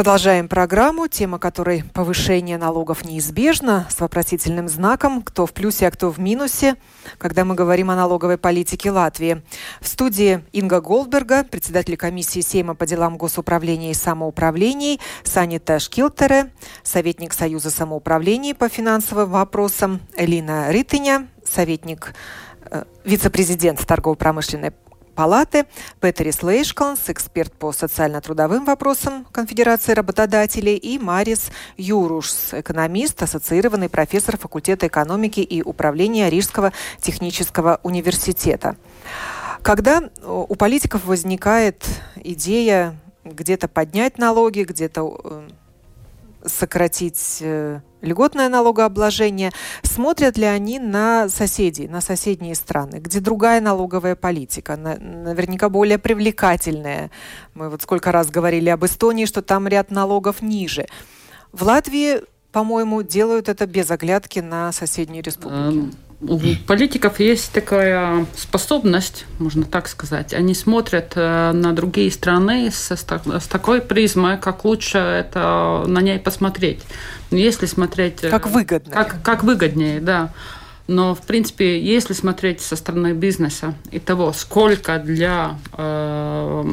[0.00, 6.10] Продолжаем программу, тема которой повышение налогов неизбежно, с вопросительным знаком, кто в плюсе, а кто
[6.10, 6.76] в минусе,
[7.18, 9.42] когда мы говорим о налоговой политике Латвии.
[9.78, 16.50] В студии Инга Голдберга, председатель комиссии Сейма по делам госуправления и самоуправлений, Санита Шкилтере,
[16.82, 22.14] советник Союза самоуправления по финансовым вопросам, Элина Ритыня, советник
[22.70, 24.72] э, вице-президент торгово-промышленной
[25.20, 25.66] палаты,
[26.00, 34.86] Петерис Лейшкалнс, эксперт по социально-трудовым вопросам Конфедерации работодателей, и Марис Юрушс, экономист, ассоциированный профессор факультета
[34.86, 38.76] экономики и управления Рижского технического университета.
[39.60, 41.84] Когда у политиков возникает
[42.16, 45.48] идея где-то поднять налоги, где-то э,
[46.44, 54.16] сократить э, льготное налогообложение, смотрят ли они на соседей, на соседние страны, где другая налоговая
[54.16, 57.10] политика, наверняка более привлекательная.
[57.54, 60.86] Мы вот сколько раз говорили об Эстонии, что там ряд налогов ниже.
[61.52, 62.22] В Латвии,
[62.52, 65.94] по-моему, делают это без оглядки на соседние республики.
[66.20, 70.34] У политиков есть такая способность, можно так сказать.
[70.34, 76.18] Они смотрят э, на другие страны с, с такой призмой, как лучше это на ней
[76.18, 76.80] посмотреть.
[77.30, 78.20] Если смотреть...
[78.20, 78.92] Как выгодно.
[78.92, 80.30] Как, как выгоднее, да.
[80.90, 86.64] Но, в принципе, если смотреть со стороны бизнеса и того, сколько для э,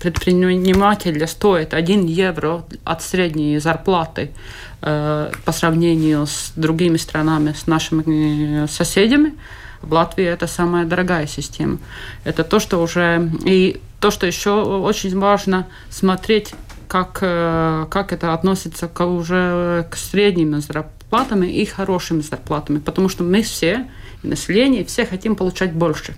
[0.00, 4.30] предпринимателя стоит 1 евро от средней зарплаты
[4.82, 9.34] э, по сравнению с другими странами, с нашими соседями,
[9.82, 11.78] в Латвии это самая дорогая система.
[12.24, 13.30] Это то, что уже...
[13.44, 16.54] И то, что еще очень важно смотреть,
[16.88, 23.24] как, э, как это относится к, уже к средним зарплатам и хорошими зарплатами, потому что
[23.24, 23.86] мы все,
[24.22, 26.14] население, все хотим получать больше.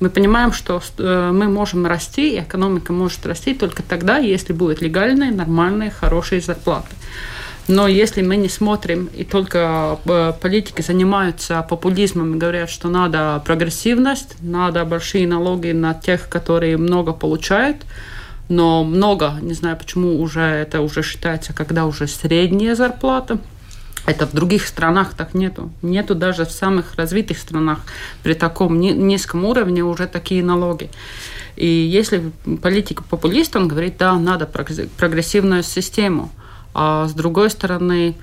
[0.00, 4.80] Мы понимаем, что э, мы можем расти, и экономика может расти только тогда, если будут
[4.80, 6.94] легальные, нормальные, хорошие зарплаты.
[7.66, 13.42] Но если мы не смотрим, и только э, политики занимаются популизмом и говорят, что надо
[13.44, 17.84] прогрессивность, надо большие налоги на тех, которые много получают,
[18.48, 23.38] но много, не знаю почему уже это уже считается, когда уже средняя зарплата–
[24.08, 25.70] это в других странах так нету.
[25.82, 27.80] Нету даже в самых развитых странах
[28.22, 30.88] при таком низком уровне уже такие налоги.
[31.56, 36.30] И если политик популист, он говорит, да, надо прогрессивную систему.
[36.72, 38.14] А с другой стороны,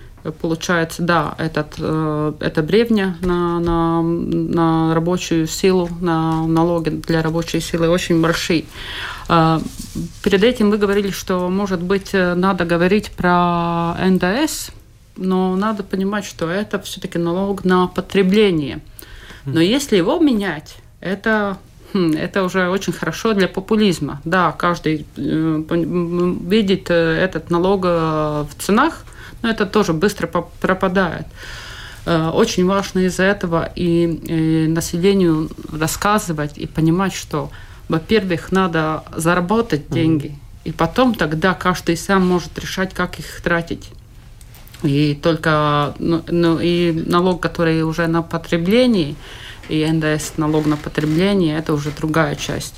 [0.41, 7.59] получается, да, этот, э, это бревня на, на, на рабочую силу, на налоги для рабочей
[7.59, 8.65] силы очень большие.
[9.27, 9.61] А,
[10.23, 14.71] перед этим вы говорили, что, может быть, э, надо говорить про НДС,
[15.17, 18.81] но надо понимать, что это все-таки налог на потребление.
[19.45, 21.57] Но если его менять, это
[21.93, 24.21] хм, это уже очень хорошо для популизма.
[24.25, 29.05] Да, каждый э, видит э, этот налог э, в ценах,
[29.41, 31.25] но это тоже быстро пропадает.
[32.05, 37.49] Очень важно из-за этого и населению рассказывать и понимать, что,
[37.89, 43.89] во-первых, надо заработать деньги, и потом тогда каждый сам может решать, как их тратить.
[44.85, 49.15] И только ну, ну, и налог, который уже на потребление,
[49.69, 52.75] и НДС налог на потребление, это уже другая часть.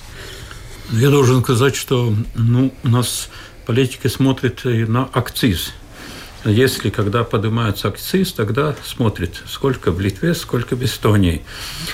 [0.91, 3.29] Я должен сказать, что ну, у нас
[3.65, 5.73] политики смотрят на акциз.
[6.47, 11.41] Если, когда поднимается акциз, тогда смотрит, сколько в Литве, сколько в Эстонии.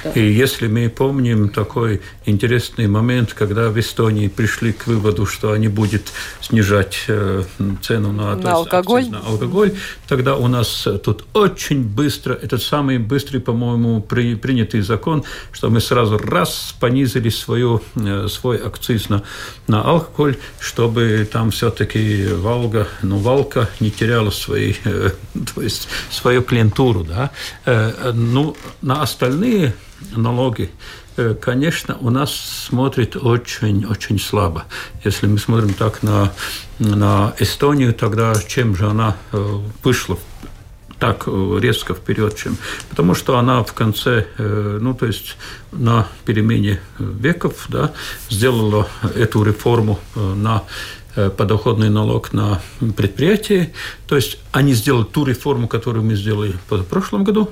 [0.04, 0.12] Да.
[0.12, 5.70] И если мы помним такой интересный момент, когда в Эстонии пришли к выводу, что они
[5.70, 6.04] будут
[6.40, 7.44] снижать э,
[7.82, 9.74] цену на, на алкоголь, на алкоголь,
[10.08, 15.82] тогда у нас тут очень быстро, этот самый быстрый, по-моему, при, принятый закон, что мы
[15.82, 19.24] сразу раз понизили свою, э, свой акциз на,
[19.68, 25.12] на алкоголь, чтобы там все-таки Волга, ну, Валка не теряла свои, э,
[25.56, 27.04] то есть свою клиентуру.
[27.04, 27.32] Да?
[27.66, 29.74] Э, ну, на остальные
[30.16, 30.70] налоги,
[31.18, 32.32] э, конечно, у нас
[32.68, 34.66] смотрит очень-очень слабо.
[35.04, 36.34] Если мы смотрим так на,
[36.80, 39.16] на Эстонию, тогда чем же она
[39.84, 40.18] вышла
[41.00, 42.56] так резко вперед, чем
[42.90, 45.36] потому что она в конце, ну то есть
[45.74, 47.92] на перемене веков, да,
[48.30, 50.64] сделала эту реформу на
[51.16, 52.62] подоходный налог на
[52.96, 53.74] предприятие.
[54.08, 57.52] То есть они сделали ту реформу, которую мы сделали в прошлом году,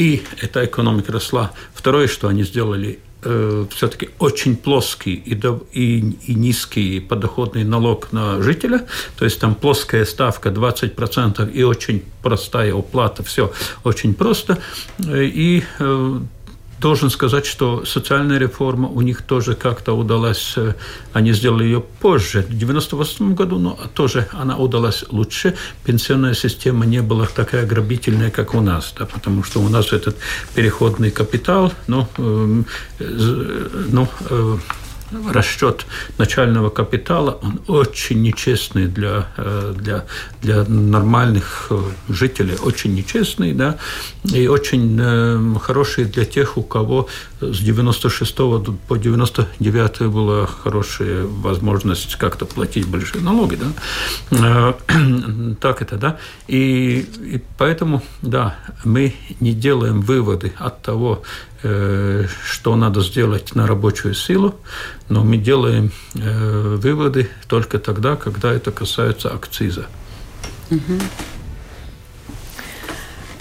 [0.00, 1.52] и эта экономика росла.
[1.74, 8.10] Второе, что они сделали, э, все-таки очень плоский и, до, и, и низкий подоходный налог
[8.10, 8.86] на жителя,
[9.18, 13.52] то есть там плоская ставка 20% и очень простая уплата, все
[13.84, 14.58] очень просто.
[15.06, 16.20] И э,
[16.80, 20.74] должен сказать, что социальная реформа у них тоже как-то удалась, э,
[21.12, 25.54] они сделали ее позже, в 98 году, но тоже она удалась лучше.
[25.84, 30.16] Пенсионная система не была такая грабительная, как у нас, да, потому что у нас этот
[30.54, 32.62] переходный капитал, ну, э,
[32.98, 34.56] ну э,
[35.32, 35.86] расчет
[36.18, 40.04] начального капитала, он очень нечестный для, э, для,
[40.42, 43.78] для нормальных э, жителей, очень нечестный, да,
[44.24, 47.08] и очень э, хороший для тех, у кого
[47.40, 53.58] с 96 по 99 была хорошая возможность как-то платить большие налоги,
[54.30, 54.74] да,
[55.60, 56.18] так это, да,
[56.48, 61.22] и, и поэтому, да, мы не делаем выводы от того,
[61.62, 64.54] Э, что надо сделать на рабочую силу,
[65.10, 69.86] но мы делаем э, выводы только тогда, когда это касается акциза.
[70.70, 70.78] Э,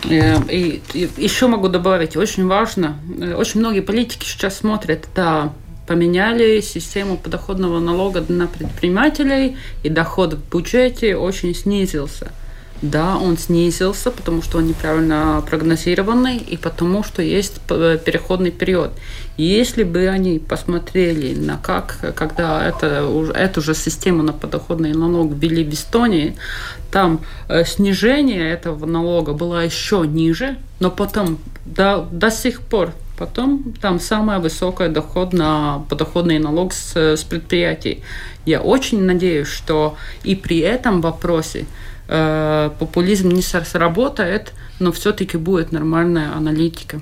[0.06, 2.98] и, и еще могу добавить, очень важно,
[3.36, 5.54] очень многие политики сейчас смотрят, да,
[5.88, 12.32] поменяли систему подоходного налога на предпринимателей, и доход в бюджете очень снизился.
[12.82, 18.92] Да, он снизился, потому что он неправильно прогнозированный и потому что есть переходный период.
[19.36, 23.06] Если бы они посмотрели на как, когда это,
[23.36, 26.38] эту же систему на подоходный налог ввели в Эстонии,
[26.90, 27.20] там
[27.50, 34.00] э, снижение этого налога было еще ниже, но потом до, до сих пор Потом там
[34.00, 38.02] самый высокий доход на подоходный налог с, с предприятий.
[38.46, 41.66] Я очень надеюсь, что и при этом вопросе
[42.10, 47.00] э, популизм не сработает, но все-таки будет нормальная аналитика.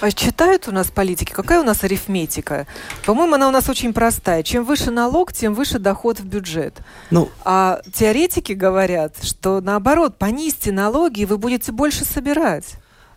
[0.00, 1.32] А читают у нас политики?
[1.32, 2.66] Какая у нас арифметика?
[3.06, 4.42] По-моему, она у нас очень простая.
[4.42, 6.74] Чем выше налог, тем выше доход в бюджет.
[7.10, 12.74] Ну, а теоретики говорят, что наоборот, понизьте налоги, и вы будете больше собирать.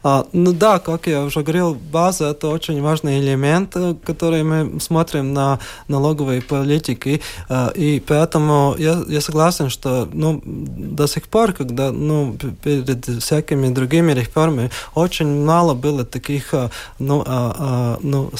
[0.08, 4.80] А, ну да, как я уже говорил, база это очень важный элемент, э, который мы
[4.80, 11.54] смотрим на налоговой политике, э, и поэтому я, я согласен, что ну, до сих пор,
[11.54, 18.32] когда ну, перед всякими другими реформами очень мало было таких э, ну, а, а, ну,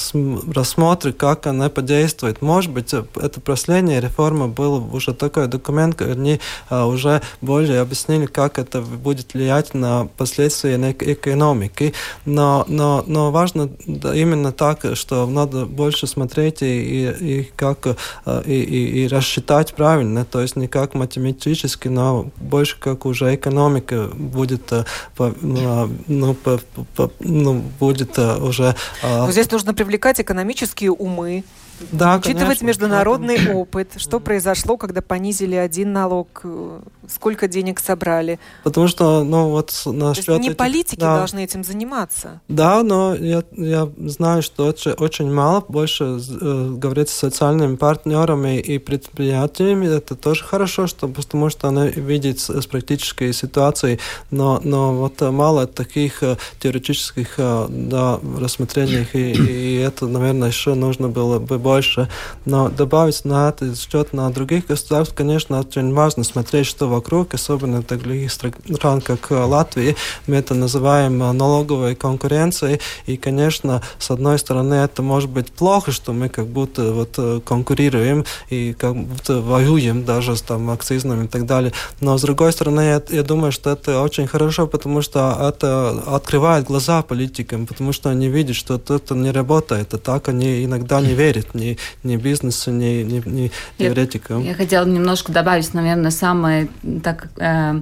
[0.54, 2.42] рассмотров, как она подействует.
[2.42, 6.38] Может быть, это последняя реформа был уже такой документ, они
[6.70, 11.94] уже более объяснили, как это будет влиять на последствия на экономику экономики,
[12.24, 18.52] но, но, но важно именно так, что надо больше смотреть и, и, как э, и,
[18.52, 24.72] и, и рассчитать правильно, то есть не как математически, но больше как уже экономика будет,
[24.72, 24.84] э,
[25.18, 26.60] ну, по,
[26.96, 28.74] по, ну, будет э, уже...
[29.02, 31.44] Но здесь нужно привлекать экономические умы,
[31.92, 32.66] да, Учитывать конечно.
[32.66, 38.38] международный опыт, что произошло, когда понизили один налог, э, сколько денег собрали.
[38.64, 40.28] Потому что, ну вот насчет...
[40.40, 40.56] не этих...
[40.56, 41.18] политики да.
[41.18, 42.40] должны этим заниматься.
[42.48, 48.58] Да, но я, я знаю, что очень, очень мало, больше э, говорить с социальными партнерами
[48.58, 54.00] и предприятиями, это тоже хорошо, что, потому что она видит с, с практической ситуацией,
[54.30, 60.74] но, но вот мало таких э, теоретических э, да, рассмотрений, и, и это, наверное, еще
[60.74, 62.08] нужно было бы больше.
[62.44, 67.80] Но добавить на это счет на других государств, конечно, очень важно смотреть, что вокруг, особенно
[67.80, 69.96] в таких стран, как Латвия.
[70.28, 72.80] Мы это называем налоговой конкуренцией.
[73.06, 78.24] И, конечно, с одной стороны, это может быть плохо, что мы как будто вот конкурируем
[78.50, 81.72] и как будто воюем даже с там акцизными и так далее.
[82.00, 86.66] Но с другой стороны, я, я думаю, что это очень хорошо, потому что это открывает
[86.66, 91.14] глаза политикам, потому что они видят, что это не работает, а так они иногда не
[91.14, 94.42] верят ни, ни бизнесу, ни, ни, ни теоретикам.
[94.42, 96.68] Я, я хотела немножко добавить, наверное, самое
[97.02, 97.80] так э,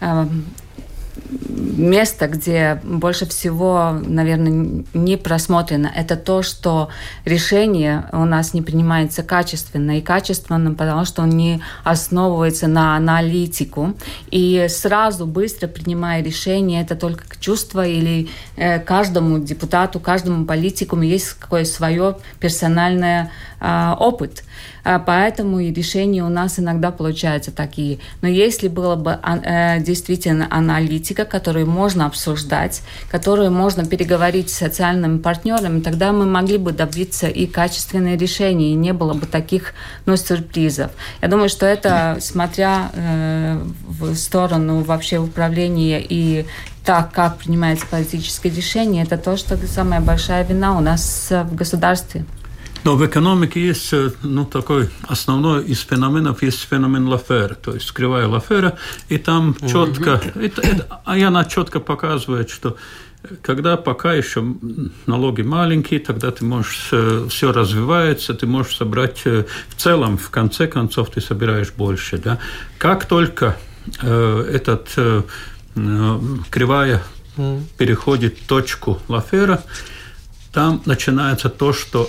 [0.00, 0.26] э,
[1.76, 6.88] место, где больше всего, наверное, не просмотрено, это то, что
[7.24, 9.98] решение у нас не принимается качественно.
[9.98, 13.94] И качественно, потому что он не основывается на аналитику.
[14.30, 21.34] И сразу, быстро принимая решение, это только чувство или э, каждому депутату, каждому политику есть
[21.34, 24.42] какое-то свое персональное опыт.
[24.84, 27.98] А, поэтому и решения у нас иногда получаются такие.
[28.20, 34.58] Но если было бы а, э, действительно аналитика, которую можно обсуждать, которую можно переговорить с
[34.58, 39.72] социальными партнерами, тогда мы могли бы добиться и качественные решения, и не было бы таких
[40.04, 40.90] ну, сюрпризов.
[41.22, 46.44] Я думаю, что это, смотря э, в сторону вообще управления и
[46.84, 52.26] так, как принимается политическое решение, это то, что самая большая вина у нас в государстве.
[52.84, 58.28] Но в экономике есть ну, такой основной из феноменов, есть феномен Лафера, то есть кривая
[58.28, 58.78] Лафера,
[59.08, 62.76] и там четко, это, это, и она четко показывает, что
[63.42, 64.44] Когда пока еще
[65.06, 70.28] налоги маленькие, тогда ты можешь, э, все развивается, ты можешь собрать э, в целом, в
[70.30, 72.18] конце концов, ты собираешь больше.
[72.18, 72.38] Да?
[72.76, 73.56] Как только
[74.02, 75.22] э, этот э,
[75.76, 76.20] э
[76.50, 77.02] кривая
[77.78, 79.62] переходит точку Лафера,
[80.52, 82.08] там начинается то, что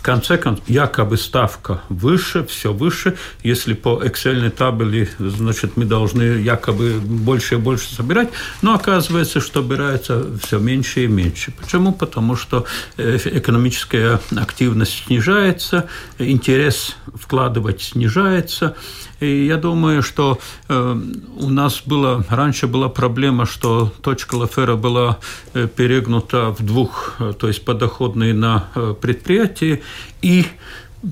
[0.00, 3.18] в конце концов, якобы ставка выше, все выше.
[3.42, 8.30] Если по Excel табели, значит, мы должны якобы больше и больше собирать,
[8.62, 11.52] но оказывается, что собирается все меньше и меньше.
[11.52, 11.92] Почему?
[11.92, 12.64] Потому что
[12.96, 15.86] э, экономическая активность снижается,
[16.18, 18.76] интерес вкладывать снижается,
[19.20, 20.38] и я думаю, что
[20.68, 21.00] э,
[21.36, 25.18] у нас было, раньше была проблема, что точка Лафера была
[25.52, 28.68] э, перегнута в двух, э, то есть подоходные на
[29.02, 29.82] предприятие
[30.22, 30.46] и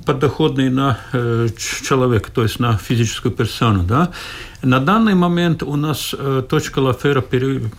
[0.04, 3.84] подоходный на э, человека, то есть на физическую персону.
[3.84, 4.10] Да?
[4.62, 7.70] На данный момент у нас э, точка Лафера пере,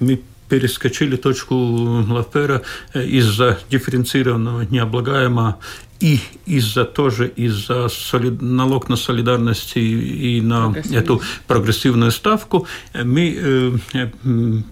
[0.00, 5.56] мы перескочили точку Лафера э, из-за дифференцированного необлагаемого
[6.00, 8.42] и из-за тоже из-за солид...
[8.42, 14.10] налог на солидарность и, и на эту прогрессивную ставку э, мы э, э,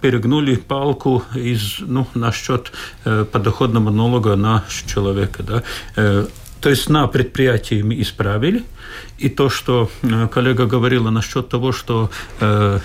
[0.01, 2.73] перегнули палку из ну насчет
[3.05, 5.63] э, подоходного налога на человека да
[5.97, 6.27] э,
[6.65, 8.65] то есть на предприятии мы исправили.
[9.19, 12.11] И то, что э, коллега говорила насчет того, что
[12.41, 12.79] э,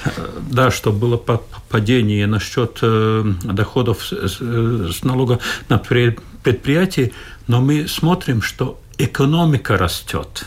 [0.52, 7.14] да, что было падение насчет э, доходов с налога на предприятие,
[7.50, 10.46] но мы смотрим, что экономика растет.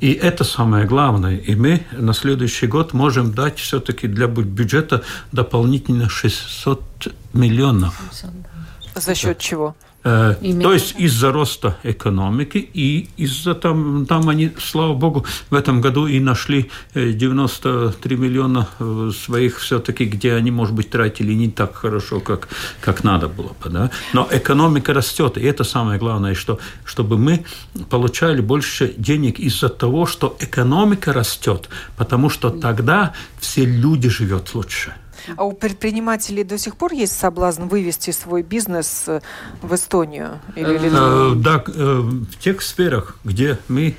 [0.00, 1.36] И это самое главное.
[1.36, 5.02] И мы на следующий год можем дать все-таки для бюджета
[5.32, 8.00] дополнительно 600 миллионов.
[8.94, 9.74] За счет чего?
[10.04, 10.62] Именно.
[10.62, 16.08] То есть из-за роста экономики и из-за там, там они, слава богу, в этом году
[16.08, 18.66] и нашли 93 э, миллиона
[19.12, 22.48] своих все-таки, где они, может быть, тратили не так хорошо, как,
[22.80, 23.70] как надо было бы.
[23.70, 23.90] Да?
[24.12, 27.44] Но экономика растет, и это самое главное, что, чтобы мы
[27.88, 34.94] получали больше денег из-за того, что экономика растет, потому что тогда все люди живут лучше.
[35.36, 39.20] А у предпринимателей до сих пор есть соблазн вывести свой бизнес э,
[39.62, 40.40] в Эстонию?
[40.56, 40.90] Или.
[40.92, 43.94] Э, да, э, в тех сферах, где мы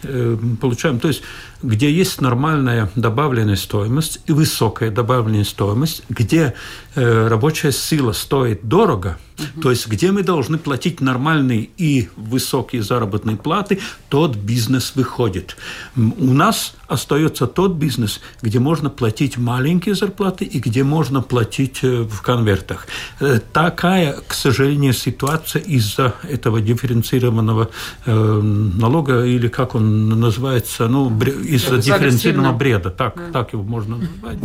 [0.62, 1.24] получаем, то есть
[1.64, 6.54] где есть нормальная добавленная стоимость и высокая добавленная стоимость, где
[6.96, 9.62] э, рабочая сила стоит дорого, угу.
[9.62, 15.56] то есть где мы должны платить нормальные и высокие заработные платы, тот бизнес выходит.
[15.96, 22.04] У нас остается тот бизнес, где можно платить маленькие зарплаты и где можно платить э,
[22.04, 22.88] в конвертах.
[23.20, 27.70] Э, такая, к сожалению, ситуация из-за этого дифференцированного
[28.06, 31.10] э, налога, или как он называется, ну,
[31.56, 33.32] из-за дифференцированного бреда, так, да.
[33.32, 34.38] так его можно назвать.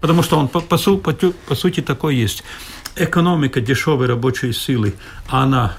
[0.00, 1.12] Потому что он по, по, по,
[1.48, 2.44] по сути такой есть.
[2.96, 4.94] Экономика дешевой рабочей силы,
[5.28, 5.76] она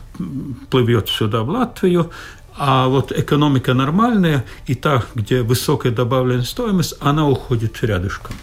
[0.70, 2.12] плывет сюда, в Латвию,
[2.58, 8.36] а вот экономика нормальная, и та, где высокая добавленная стоимость, она уходит рядышком.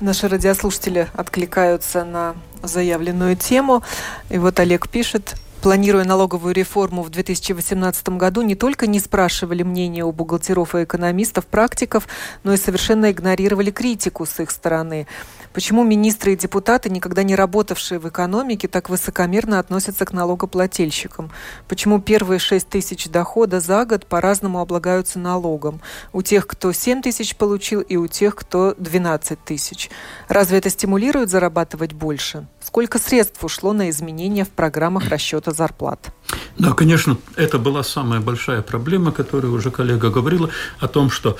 [0.00, 3.82] Наши радиослушатели откликаются на заявленную тему.
[4.30, 10.04] И вот Олег пишет, Планируя налоговую реформу в 2018 году, не только не спрашивали мнения
[10.04, 12.08] у бухгалтеров и экономистов, практиков,
[12.42, 15.06] но и совершенно игнорировали критику с их стороны.
[15.52, 21.30] Почему министры и депутаты, никогда не работавшие в экономике, так высокомерно относятся к налогоплательщикам?
[21.68, 25.80] Почему первые 6 тысяч дохода за год по-разному облагаются налогом?
[26.12, 29.90] У тех, кто 7 тысяч получил, и у тех, кто 12 тысяч.
[30.26, 32.48] Разве это стимулирует зарабатывать больше?
[32.64, 36.12] Сколько средств ушло на изменения в программах расчета зарплат?
[36.58, 41.36] Да, конечно, это была самая большая проблема, которую уже коллега говорила, о том, что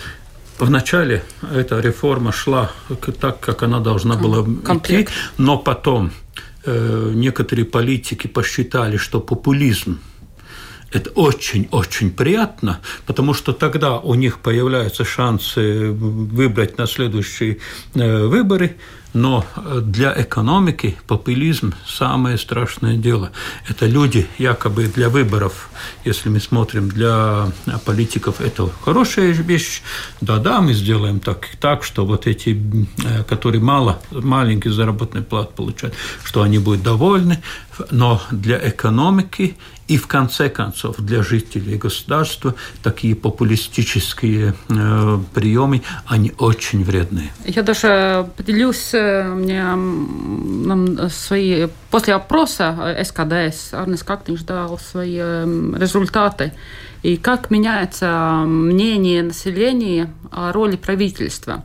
[0.59, 2.70] Вначале эта реформа шла
[3.20, 5.11] так, как она должна была Комплект.
[5.11, 6.12] идти, но потом
[6.64, 9.99] э, некоторые политики посчитали, что популизм
[10.93, 17.59] это очень-очень приятно, потому что тогда у них появляются шансы выбрать на следующие
[17.95, 18.76] э, выборы,
[19.14, 23.30] но э, для экономики популизм– самое страшное дело.
[23.68, 25.70] Это люди якобы для выборов,
[26.05, 27.49] если мы смотрим для
[27.84, 29.82] политиков, это хорошая вещь.
[30.20, 32.61] Да-да, мы сделаем так, так, что вот эти,
[33.05, 37.43] э, которые мало, маленький заработный плат получают, что они будут довольны.
[37.90, 39.57] Но для экономики
[39.93, 47.30] и в конце концов для жителей государства такие популистические э, приемы, они очень вредные.
[47.45, 55.74] Я даже поделюсь э, мне нам свои после опроса СКДС Арнес Кактинш дал свои э,
[55.78, 56.55] результаты
[57.03, 61.64] и как меняется мнение населения о роли правительства.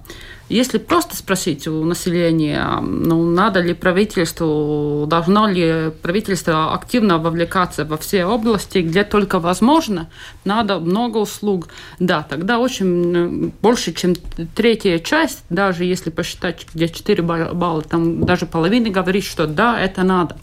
[0.49, 7.97] Если просто спросить у населения, ну, надо ли правительству, должно ли правительство активно вовлекаться во
[7.97, 10.09] все области, где только возможно,
[10.45, 11.67] надо много услуг.
[11.99, 14.15] Да, тогда очень больше, чем
[14.55, 20.03] третья часть, даже если посчитать, где 4 балла, там даже половина говорит, что да, это
[20.03, 20.37] надо.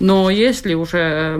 [0.00, 1.36] Но если уже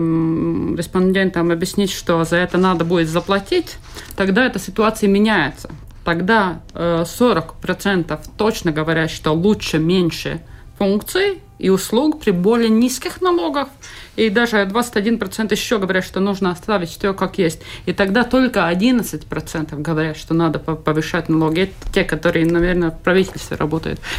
[0.77, 3.75] респондентам объяснить, что за это надо будет заплатить,
[4.15, 5.71] тогда эта ситуация меняется
[6.03, 10.41] тогда 40% э, точно говорят, что лучше меньше
[10.77, 13.67] функций и услуг при более низких налогах.
[14.15, 17.61] И даже 21% еще говорят, что нужно оставить все как есть.
[17.85, 21.61] И тогда только 11% говорят, что надо повышать налоги.
[21.61, 23.99] Это те, которые, наверное, в правительстве работают.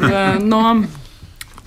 [0.00, 0.84] Э, но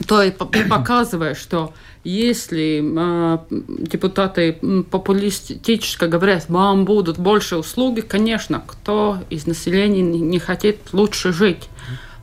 [0.08, 1.74] то и показывает, что
[2.04, 4.54] если э, депутаты
[4.92, 11.70] популистически говорят, вам будут больше услуги, конечно, кто из населения не хочет лучше жить.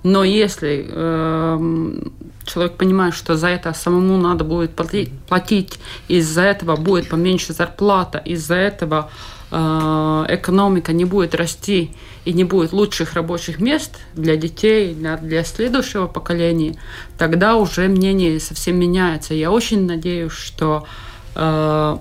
[0.03, 2.03] Но если э,
[2.47, 4.73] человек понимает, что за это самому надо будет
[5.29, 5.79] платить,
[6.09, 9.11] из-за этого будет поменьше зарплата, из-за этого
[9.51, 11.91] Э, экономика не будет расти
[12.25, 16.77] и не будет лучших рабочих мест для детей, для, следующего поколения,
[17.17, 19.35] тогда уже мнение совсем меняется.
[19.35, 20.87] Я очень надеюсь, что
[21.35, 21.99] э,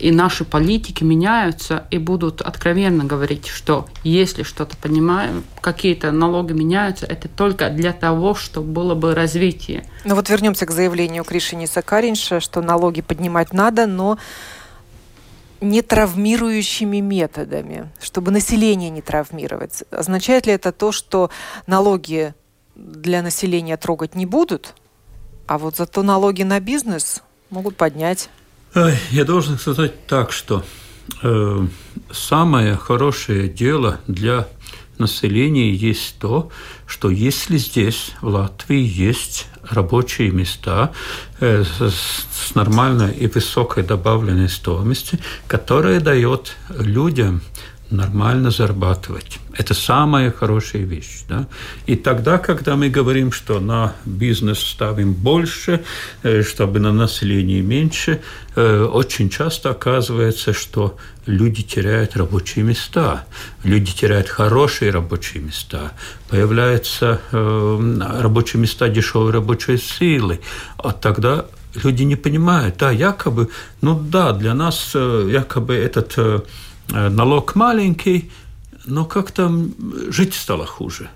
[0.00, 7.06] и наши политики меняются и будут откровенно говорить, что если что-то понимаем, какие-то налоги меняются,
[7.06, 9.84] это только для того, чтобы было бы развитие.
[10.04, 14.18] Ну вот вернемся к заявлению Кришини Сакаринша, что налоги поднимать надо, но
[15.60, 19.84] нетравмирующими методами, чтобы население не травмировать.
[19.90, 21.30] Означает ли это то, что
[21.66, 22.34] налоги
[22.74, 24.74] для населения трогать не будут,
[25.46, 28.30] а вот зато налоги на бизнес могут поднять?
[29.10, 30.64] Я должен сказать так, что
[31.22, 31.66] э,
[32.12, 34.46] самое хорошее дело для
[35.00, 36.50] населения есть то,
[36.86, 40.92] что если здесь, в Латвии, есть рабочие места
[41.40, 47.42] э, с нормальной и высокой добавленной стоимостью, которая дает людям
[47.90, 49.38] нормально зарабатывать.
[49.52, 51.24] Это самая хорошая вещь.
[51.28, 51.46] Да?
[51.86, 55.80] И тогда, когда мы говорим, что на бизнес ставим больше,
[56.22, 58.20] э, чтобы на население меньше,
[58.56, 63.24] э, очень часто оказывается, что люди теряют рабочие места,
[63.64, 65.92] люди теряют хорошие рабочие места,
[66.28, 70.40] появляются э, рабочие места дешевой рабочей силы.
[70.78, 71.44] А тогда
[71.84, 73.48] люди не понимают, да, якобы,
[73.80, 76.40] ну да, для нас якобы этот Э,
[76.92, 78.30] налог маленький,
[78.86, 79.52] но как-то
[80.08, 81.08] жить стало хуже.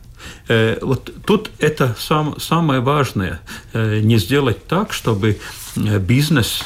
[0.81, 3.41] Вот тут это сам, самое важное,
[3.75, 5.39] не сделать так, чтобы
[5.77, 6.63] бизнес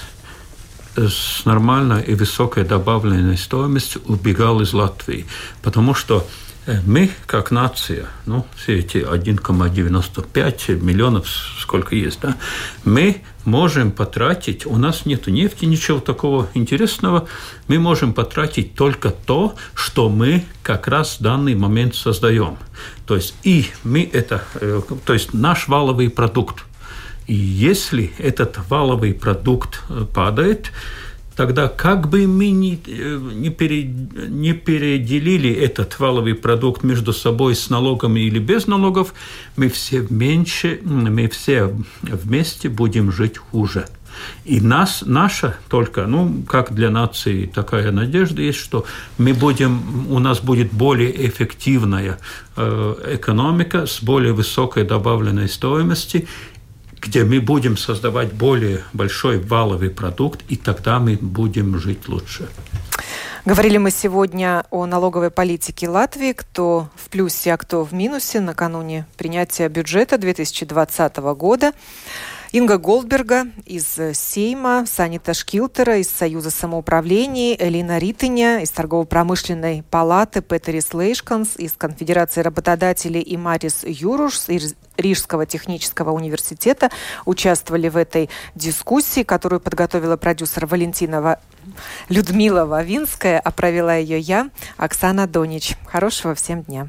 [0.97, 5.27] с нормальной и высокой добавленной стоимостью убегал из Латвии.
[5.63, 6.27] Потому что
[6.87, 11.27] мы, как нация, ну, все эти 1,95 миллионов,
[11.61, 12.37] сколько есть, да,
[12.85, 17.27] мы можем потратить, у нас нет нефти, ничего такого интересного,
[17.69, 22.59] мы можем потратить только то, что мы как раз в данный момент создаем.
[23.07, 26.64] То есть и мы это, э, то есть наш валовый продукт.
[27.27, 30.71] И если этот валовый продукт э, падает,
[31.39, 37.55] тогда как бы мы ни, э, не, пере, не переделили этот валовый продукт между собой
[37.55, 39.14] с налогами или без налогов,
[39.57, 41.72] мы все меньше, мы все
[42.03, 43.86] вместе будем жить хуже.
[44.45, 48.84] И нас, наша только, ну, как для нации такая надежда есть, что
[49.16, 52.18] мы будем, у нас будет более эффективная
[52.57, 56.26] э, экономика с более высокой добавленной стоимостью,
[57.01, 62.49] где мы будем создавать более большой валовый продукт, и тогда мы будем жить лучше.
[63.45, 69.07] Говорили мы сегодня о налоговой политике Латвии, кто в плюсе, а кто в минусе накануне
[69.17, 71.73] принятия бюджета 2020 года.
[72.51, 80.95] Инга Голдберга из Сейма, Санита Шкилтера из Союза самоуправлений, Элина Ритыня из Торгово-промышленной палаты, Петерис
[80.95, 86.91] Лейшканс из Конфедерации работодателей и Марис Юруш из Рижского технического университета
[87.27, 91.39] участвовали в этой дискуссии, которую подготовила продюсер Валентина
[92.09, 95.77] Людмила Вавинская, а провела ее я, Оксана Донич.
[95.87, 96.89] Хорошего всем дня.